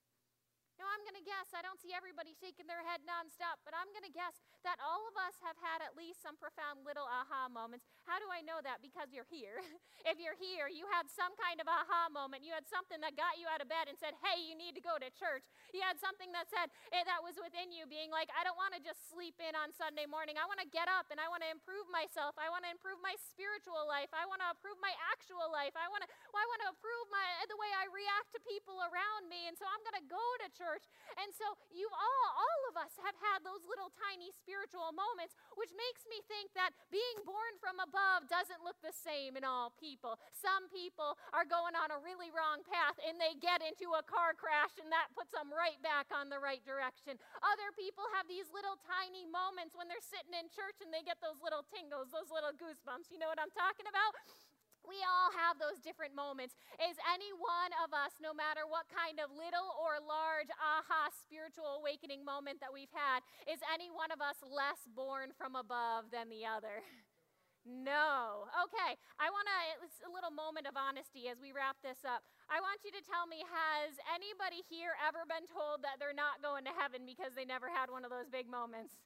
Now, 0.82 0.90
I'm 0.90 1.06
going 1.06 1.18
to 1.18 1.26
guess, 1.26 1.54
I 1.54 1.62
don't 1.62 1.78
see 1.78 1.94
everybody 1.94 2.34
shaking 2.34 2.66
their 2.66 2.82
head 2.82 3.06
nonstop, 3.06 3.62
but 3.62 3.78
I'm 3.78 3.86
going 3.94 4.06
to 4.10 4.14
guess 4.14 4.42
that 4.66 4.82
all 4.82 5.06
of 5.06 5.16
us 5.22 5.38
have 5.46 5.54
had 5.62 5.86
at 5.86 5.94
least 5.94 6.26
some 6.26 6.34
profound 6.42 6.82
little 6.82 7.06
aha 7.06 7.46
moments. 7.46 7.86
How 8.10 8.18
do 8.18 8.26
I 8.34 8.42
know 8.42 8.58
that? 8.66 8.82
Because 8.82 9.14
you're 9.14 9.30
here. 9.30 9.62
if 10.10 10.18
you're 10.18 10.38
here, 10.38 10.66
you 10.66 10.90
had 10.90 11.06
some 11.14 11.30
kind 11.38 11.62
of 11.62 11.70
aha 11.70 12.10
moment. 12.10 12.42
You 12.42 12.58
had 12.58 12.66
something 12.66 12.98
that 13.06 13.14
got 13.14 13.38
you 13.38 13.46
out 13.46 13.62
of 13.62 13.70
bed 13.70 13.86
and 13.86 13.94
said, 14.02 14.18
hey, 14.26 14.42
you 14.42 14.58
need 14.58 14.74
to 14.74 14.82
go 14.82 14.98
to 14.98 15.14
church. 15.14 15.46
You 15.78 15.86
had 15.86 16.02
something 16.02 16.34
that 16.34 16.50
said, 16.50 16.74
eh, 16.90 17.06
that 17.06 17.22
was 17.22 17.38
within 17.38 17.70
you, 17.70 17.86
being 17.86 18.10
like, 18.10 18.34
I 18.34 18.42
don't 18.42 18.58
want 18.58 18.74
to 18.74 18.82
just 18.82 19.06
sleep 19.14 19.38
in 19.38 19.54
on 19.54 19.70
Sunday 19.78 20.10
morning. 20.10 20.42
I 20.42 20.50
want 20.50 20.58
to 20.58 20.70
get 20.74 20.90
up 20.90 21.14
and 21.14 21.22
I 21.22 21.30
want 21.30 21.46
to 21.46 21.52
improve 21.54 21.86
myself. 21.94 22.34
I 22.42 22.50
want 22.50 22.66
to 22.66 22.72
improve 22.74 22.98
my 23.06 23.14
spiritual 23.22 23.86
life. 23.86 24.10
I 24.10 24.26
want 24.26 24.42
to 24.42 24.50
improve 24.50 24.82
my 24.82 24.94
actual 25.14 25.54
life. 25.54 25.78
I 25.78 25.86
want 25.94 26.02
to, 26.02 26.10
well, 26.34 26.42
I 26.42 26.48
want 26.50 26.62
to 26.66 26.70
improve 26.74 27.06
my, 27.14 27.26
the 27.46 27.60
way 27.62 27.70
I 27.78 27.86
react 27.94 28.34
to 28.34 28.42
people 28.42 28.82
around 28.82 29.30
me. 29.30 29.46
And 29.46 29.54
so 29.54 29.70
I'm 29.70 29.84
going 29.86 30.02
to 30.02 30.08
go 30.10 30.26
to 30.42 30.48
church 30.50 30.63
church. 30.64 30.88
And 31.20 31.36
so 31.36 31.44
you 31.76 31.92
all, 31.92 32.28
all 32.40 32.62
of 32.72 32.80
us 32.80 32.96
have 33.04 33.14
had 33.20 33.44
those 33.44 33.60
little 33.68 33.92
tiny 34.00 34.32
spiritual 34.32 34.96
moments, 34.96 35.36
which 35.60 35.76
makes 35.76 36.08
me 36.08 36.24
think 36.32 36.56
that 36.56 36.72
being 36.88 37.20
born 37.28 37.60
from 37.60 37.84
above 37.84 38.32
doesn't 38.32 38.64
look 38.64 38.80
the 38.80 38.96
same 38.96 39.36
in 39.36 39.44
all 39.44 39.76
people. 39.76 40.16
Some 40.32 40.72
people 40.72 41.20
are 41.36 41.44
going 41.44 41.76
on 41.76 41.92
a 41.92 42.00
really 42.00 42.32
wrong 42.32 42.64
path 42.64 42.96
and 43.04 43.20
they 43.20 43.36
get 43.38 43.60
into 43.60 43.94
a 43.94 44.08
car 44.08 44.32
crash 44.32 44.80
and 44.80 44.88
that 44.96 45.12
puts 45.12 45.36
them 45.36 45.52
right 45.52 45.78
back 45.84 46.08
on 46.16 46.32
the 46.32 46.40
right 46.40 46.64
direction. 46.64 47.20
Other 47.44 47.70
people 47.76 48.08
have 48.16 48.26
these 48.32 48.48
little 48.56 48.80
tiny 48.88 49.28
moments 49.28 49.76
when 49.76 49.92
they're 49.92 50.02
sitting 50.02 50.34
in 50.34 50.48
church 50.50 50.80
and 50.80 50.90
they 50.90 51.04
get 51.04 51.20
those 51.20 51.38
little 51.44 51.68
tingles, 51.68 52.10
those 52.10 52.32
little 52.32 52.56
goosebumps. 52.56 53.12
You 53.12 53.20
know 53.20 53.30
what 53.30 53.42
I'm 53.42 53.54
talking 53.54 53.86
about? 53.86 54.16
We 54.84 55.00
all 55.04 55.32
have 55.32 55.58
those 55.58 55.80
different 55.80 56.12
moments. 56.12 56.60
Is 56.76 57.00
any 57.08 57.32
one 57.32 57.72
of 57.80 57.96
us, 57.96 58.20
no 58.20 58.36
matter 58.36 58.68
what 58.68 58.92
kind 58.92 59.18
of 59.24 59.32
little 59.32 59.72
or 59.80 60.04
large 60.04 60.52
aha 60.60 61.08
spiritual 61.24 61.80
awakening 61.80 62.28
moment 62.28 62.60
that 62.60 62.76
we've 62.76 62.92
had, 62.92 63.24
is 63.48 63.64
any 63.72 63.88
one 63.88 64.12
of 64.12 64.20
us 64.20 64.36
less 64.44 64.84
born 64.92 65.32
from 65.40 65.56
above 65.56 66.12
than 66.12 66.28
the 66.28 66.44
other? 66.44 66.84
No. 67.64 68.52
Okay, 68.52 69.00
I 69.16 69.32
want 69.32 69.48
to, 69.48 69.88
it's 69.88 70.04
a 70.04 70.12
little 70.12 70.36
moment 70.36 70.68
of 70.68 70.76
honesty 70.76 71.32
as 71.32 71.40
we 71.40 71.56
wrap 71.56 71.80
this 71.80 72.04
up. 72.04 72.28
I 72.52 72.60
want 72.60 72.84
you 72.84 72.92
to 72.92 73.00
tell 73.00 73.24
me 73.24 73.40
has 73.48 73.96
anybody 74.12 74.68
here 74.68 75.00
ever 75.00 75.24
been 75.24 75.48
told 75.48 75.80
that 75.80 75.96
they're 75.96 76.12
not 76.12 76.44
going 76.44 76.68
to 76.68 76.76
heaven 76.76 77.08
because 77.08 77.40
they 77.40 77.48
never 77.48 77.72
had 77.72 77.88
one 77.88 78.04
of 78.04 78.12
those 78.12 78.28
big 78.28 78.52
moments? 78.52 79.00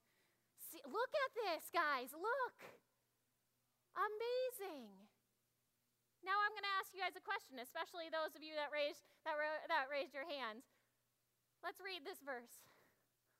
See, 0.73 0.81
look 0.89 1.13
at 1.13 1.31
this, 1.37 1.69
guys. 1.69 2.17
Look. 2.17 2.57
Amazing. 3.93 5.06
Now 6.25 6.37
I'm 6.41 6.53
going 6.53 6.65
to 6.65 6.77
ask 6.81 6.93
you 6.93 7.01
guys 7.01 7.17
a 7.17 7.23
question, 7.23 7.61
especially 7.61 8.09
those 8.09 8.33
of 8.33 8.41
you 8.41 8.57
that 8.57 8.73
raised, 8.73 9.05
that, 9.27 9.37
that 9.69 9.91
raised 9.91 10.13
your 10.15 10.25
hands. 10.25 10.65
Let's 11.61 11.81
read 11.81 12.05
this 12.05 12.21
verse. 12.21 12.65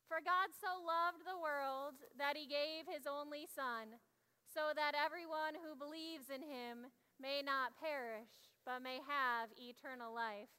For 0.08 0.24
God 0.24 0.56
so 0.56 0.80
loved 0.80 1.28
the 1.28 1.38
world 1.38 2.00
that 2.16 2.40
he 2.40 2.48
gave 2.48 2.88
his 2.88 3.04
only 3.04 3.44
Son, 3.44 4.00
so 4.48 4.72
that 4.72 4.96
everyone 4.96 5.60
who 5.60 5.76
believes 5.76 6.32
in 6.32 6.40
him 6.40 6.88
may 7.20 7.44
not 7.44 7.76
perish, 7.76 8.56
but 8.64 8.80
may 8.80 9.04
have 9.04 9.52
eternal 9.60 10.16
life. 10.16 10.50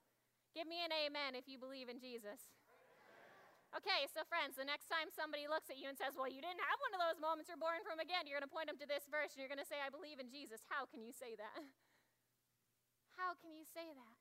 Give 0.52 0.68
me 0.68 0.84
an 0.84 0.92
amen 0.92 1.32
if 1.32 1.48
you 1.48 1.56
believe 1.56 1.88
in 1.88 1.96
Jesus. 1.96 2.52
Okay, 3.76 4.08
so 4.08 4.24
friends, 4.24 4.56
the 4.56 4.64
next 4.64 4.88
time 4.88 5.12
somebody 5.12 5.44
looks 5.44 5.68
at 5.68 5.76
you 5.76 5.92
and 5.92 5.96
says, 5.96 6.16
Well, 6.16 6.28
you 6.28 6.40
didn't 6.40 6.64
have 6.64 6.80
one 6.80 6.96
of 6.96 7.00
those 7.04 7.20
moments 7.20 7.52
you're 7.52 7.60
born 7.60 7.84
from 7.84 8.00
again, 8.00 8.24
you're 8.24 8.40
going 8.40 8.48
to 8.48 8.52
point 8.52 8.68
them 8.68 8.80
to 8.80 8.88
this 8.88 9.04
verse 9.12 9.36
and 9.36 9.44
you're 9.44 9.52
going 9.52 9.60
to 9.60 9.68
say, 9.68 9.80
I 9.80 9.92
believe 9.92 10.20
in 10.20 10.32
Jesus. 10.32 10.64
How 10.72 10.88
can 10.88 11.04
you 11.04 11.12
say 11.12 11.36
that? 11.36 11.64
How 13.28 13.36
can 13.36 13.52
you 13.52 13.68
say 13.76 13.92
that? 13.92 14.16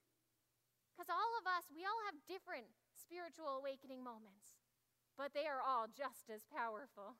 Because 0.92 1.08
all 1.08 1.32
of 1.40 1.48
us, 1.48 1.72
we 1.72 1.88
all 1.88 1.96
have 2.12 2.28
different 2.28 2.68
spiritual 2.92 3.56
awakening 3.56 4.04
moments, 4.04 4.60
but 5.16 5.32
they 5.32 5.48
are 5.48 5.64
all 5.64 5.88
just 5.88 6.28
as 6.28 6.44
powerful. 6.52 7.16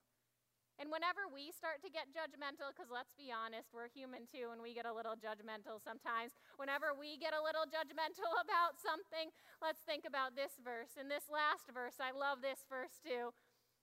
And 0.76 0.92
whenever 0.92 1.32
we 1.32 1.48
start 1.56 1.80
to 1.88 1.90
get 1.90 2.12
judgmental, 2.12 2.76
because 2.76 2.92
let's 2.92 3.16
be 3.16 3.32
honest, 3.32 3.72
we're 3.72 3.88
human 3.88 4.28
too, 4.28 4.52
and 4.52 4.60
we 4.60 4.76
get 4.76 4.84
a 4.84 4.92
little 4.92 5.16
judgmental 5.16 5.80
sometimes. 5.80 6.36
Whenever 6.60 6.92
we 6.92 7.16
get 7.16 7.32
a 7.32 7.40
little 7.40 7.64
judgmental 7.64 8.36
about 8.44 8.84
something, 8.84 9.32
let's 9.64 9.80
think 9.88 10.04
about 10.04 10.36
this 10.36 10.60
verse. 10.60 11.00
In 11.00 11.08
this 11.08 11.32
last 11.32 11.72
verse, 11.72 12.04
I 12.04 12.12
love 12.12 12.44
this 12.44 12.68
verse 12.68 13.00
too. 13.00 13.32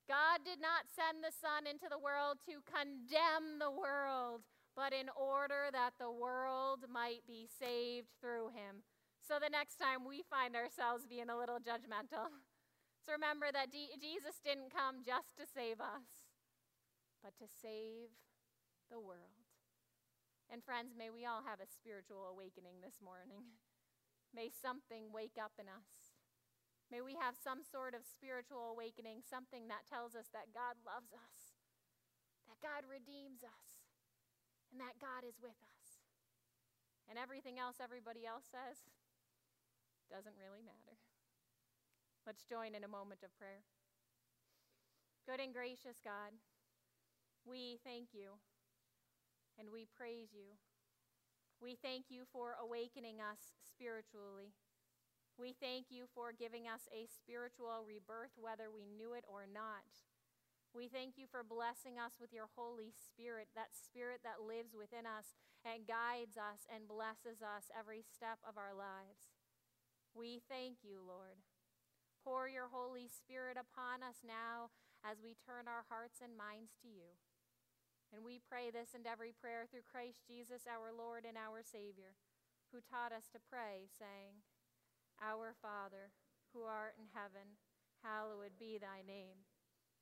God 0.04 0.44
did 0.44 0.60
not 0.60 0.92
send 0.92 1.24
the 1.24 1.32
Son 1.32 1.64
into 1.64 1.88
the 1.88 1.96
world 1.96 2.36
to 2.44 2.60
condemn 2.68 3.56
the 3.56 3.72
world, 3.72 4.44
but 4.74 4.92
in 4.92 5.06
order 5.14 5.70
that 5.72 5.94
the 5.98 6.10
world 6.10 6.86
might 6.90 7.22
be 7.26 7.46
saved 7.46 8.10
through 8.20 8.50
him. 8.50 8.82
So 9.22 9.38
the 9.40 9.48
next 9.48 9.80
time 9.80 10.04
we 10.04 10.26
find 10.26 10.54
ourselves 10.54 11.06
being 11.06 11.30
a 11.30 11.38
little 11.38 11.62
judgmental, 11.62 12.28
so 13.06 13.14
remember 13.14 13.48
that 13.54 13.70
D- 13.70 13.94
Jesus 13.96 14.42
didn't 14.44 14.74
come 14.74 15.06
just 15.06 15.38
to 15.38 15.46
save 15.46 15.80
us, 15.80 16.28
but 17.22 17.32
to 17.38 17.46
save 17.48 18.12
the 18.90 19.00
world. 19.00 19.44
And 20.52 20.60
friends, 20.60 20.92
may 20.92 21.08
we 21.08 21.24
all 21.24 21.40
have 21.46 21.62
a 21.62 21.70
spiritual 21.70 22.28
awakening 22.28 22.84
this 22.84 23.00
morning. 23.00 23.56
May 24.34 24.50
something 24.50 25.14
wake 25.14 25.38
up 25.38 25.56
in 25.62 25.70
us. 25.70 26.18
May 26.90 27.00
we 27.00 27.16
have 27.16 27.38
some 27.38 27.64
sort 27.64 27.94
of 27.94 28.04
spiritual 28.04 28.68
awakening, 28.74 29.22
something 29.24 29.70
that 29.72 29.88
tells 29.88 30.12
us 30.12 30.28
that 30.34 30.52
God 30.52 30.76
loves 30.84 31.14
us, 31.14 31.56
that 32.50 32.60
God 32.60 32.84
redeems 32.84 33.40
us, 33.40 33.83
and 34.74 34.82
that 34.82 34.98
God 34.98 35.22
is 35.22 35.38
with 35.38 35.54
us. 35.54 36.02
And 37.06 37.14
everything 37.14 37.62
else 37.62 37.78
everybody 37.78 38.26
else 38.26 38.50
says 38.50 38.82
doesn't 40.10 40.34
really 40.34 40.66
matter. 40.66 40.98
Let's 42.26 42.42
join 42.42 42.74
in 42.74 42.82
a 42.82 42.90
moment 42.90 43.22
of 43.22 43.30
prayer. 43.38 43.62
Good 45.30 45.38
and 45.38 45.54
gracious 45.54 46.02
God, 46.02 46.34
we 47.46 47.78
thank 47.86 48.10
you 48.10 48.42
and 49.54 49.70
we 49.70 49.86
praise 49.86 50.34
you. 50.34 50.58
We 51.62 51.78
thank 51.78 52.10
you 52.10 52.26
for 52.26 52.58
awakening 52.58 53.22
us 53.22 53.54
spiritually. 53.62 54.58
We 55.38 55.54
thank 55.54 55.86
you 55.94 56.10
for 56.10 56.34
giving 56.34 56.66
us 56.66 56.90
a 56.90 57.06
spiritual 57.06 57.86
rebirth, 57.86 58.34
whether 58.34 58.74
we 58.74 58.90
knew 58.90 59.14
it 59.14 59.24
or 59.30 59.46
not. 59.46 59.86
We 60.74 60.90
thank 60.90 61.14
you 61.14 61.30
for 61.30 61.46
blessing 61.46 62.02
us 62.02 62.18
with 62.18 62.34
your 62.34 62.50
Holy 62.58 62.90
Spirit, 62.90 63.54
that 63.54 63.78
Spirit 63.78 64.26
that 64.26 64.42
lives 64.42 64.74
within 64.74 65.06
us 65.06 65.38
and 65.62 65.86
guides 65.86 66.34
us 66.34 66.66
and 66.66 66.90
blesses 66.90 67.46
us 67.46 67.70
every 67.70 68.02
step 68.02 68.42
of 68.42 68.58
our 68.58 68.74
lives. 68.74 69.30
We 70.18 70.42
thank 70.50 70.82
you, 70.82 70.98
Lord. 70.98 71.38
Pour 72.26 72.50
your 72.50 72.66
Holy 72.74 73.06
Spirit 73.06 73.54
upon 73.54 74.02
us 74.02 74.26
now 74.26 74.74
as 75.06 75.22
we 75.22 75.38
turn 75.38 75.70
our 75.70 75.86
hearts 75.86 76.18
and 76.18 76.34
minds 76.34 76.74
to 76.82 76.90
you. 76.90 77.22
And 78.10 78.26
we 78.26 78.42
pray 78.42 78.74
this 78.74 78.98
and 78.98 79.06
every 79.06 79.30
prayer 79.30 79.70
through 79.70 79.86
Christ 79.86 80.26
Jesus, 80.26 80.66
our 80.66 80.90
Lord 80.90 81.22
and 81.22 81.38
our 81.38 81.62
Savior, 81.62 82.18
who 82.74 82.82
taught 82.82 83.14
us 83.14 83.30
to 83.30 83.38
pray, 83.38 83.86
saying, 83.94 84.42
Our 85.22 85.54
Father, 85.54 86.10
who 86.50 86.66
art 86.66 86.98
in 86.98 87.14
heaven, 87.14 87.62
hallowed 88.02 88.58
be 88.58 88.74
thy 88.74 89.06
name. 89.06 89.46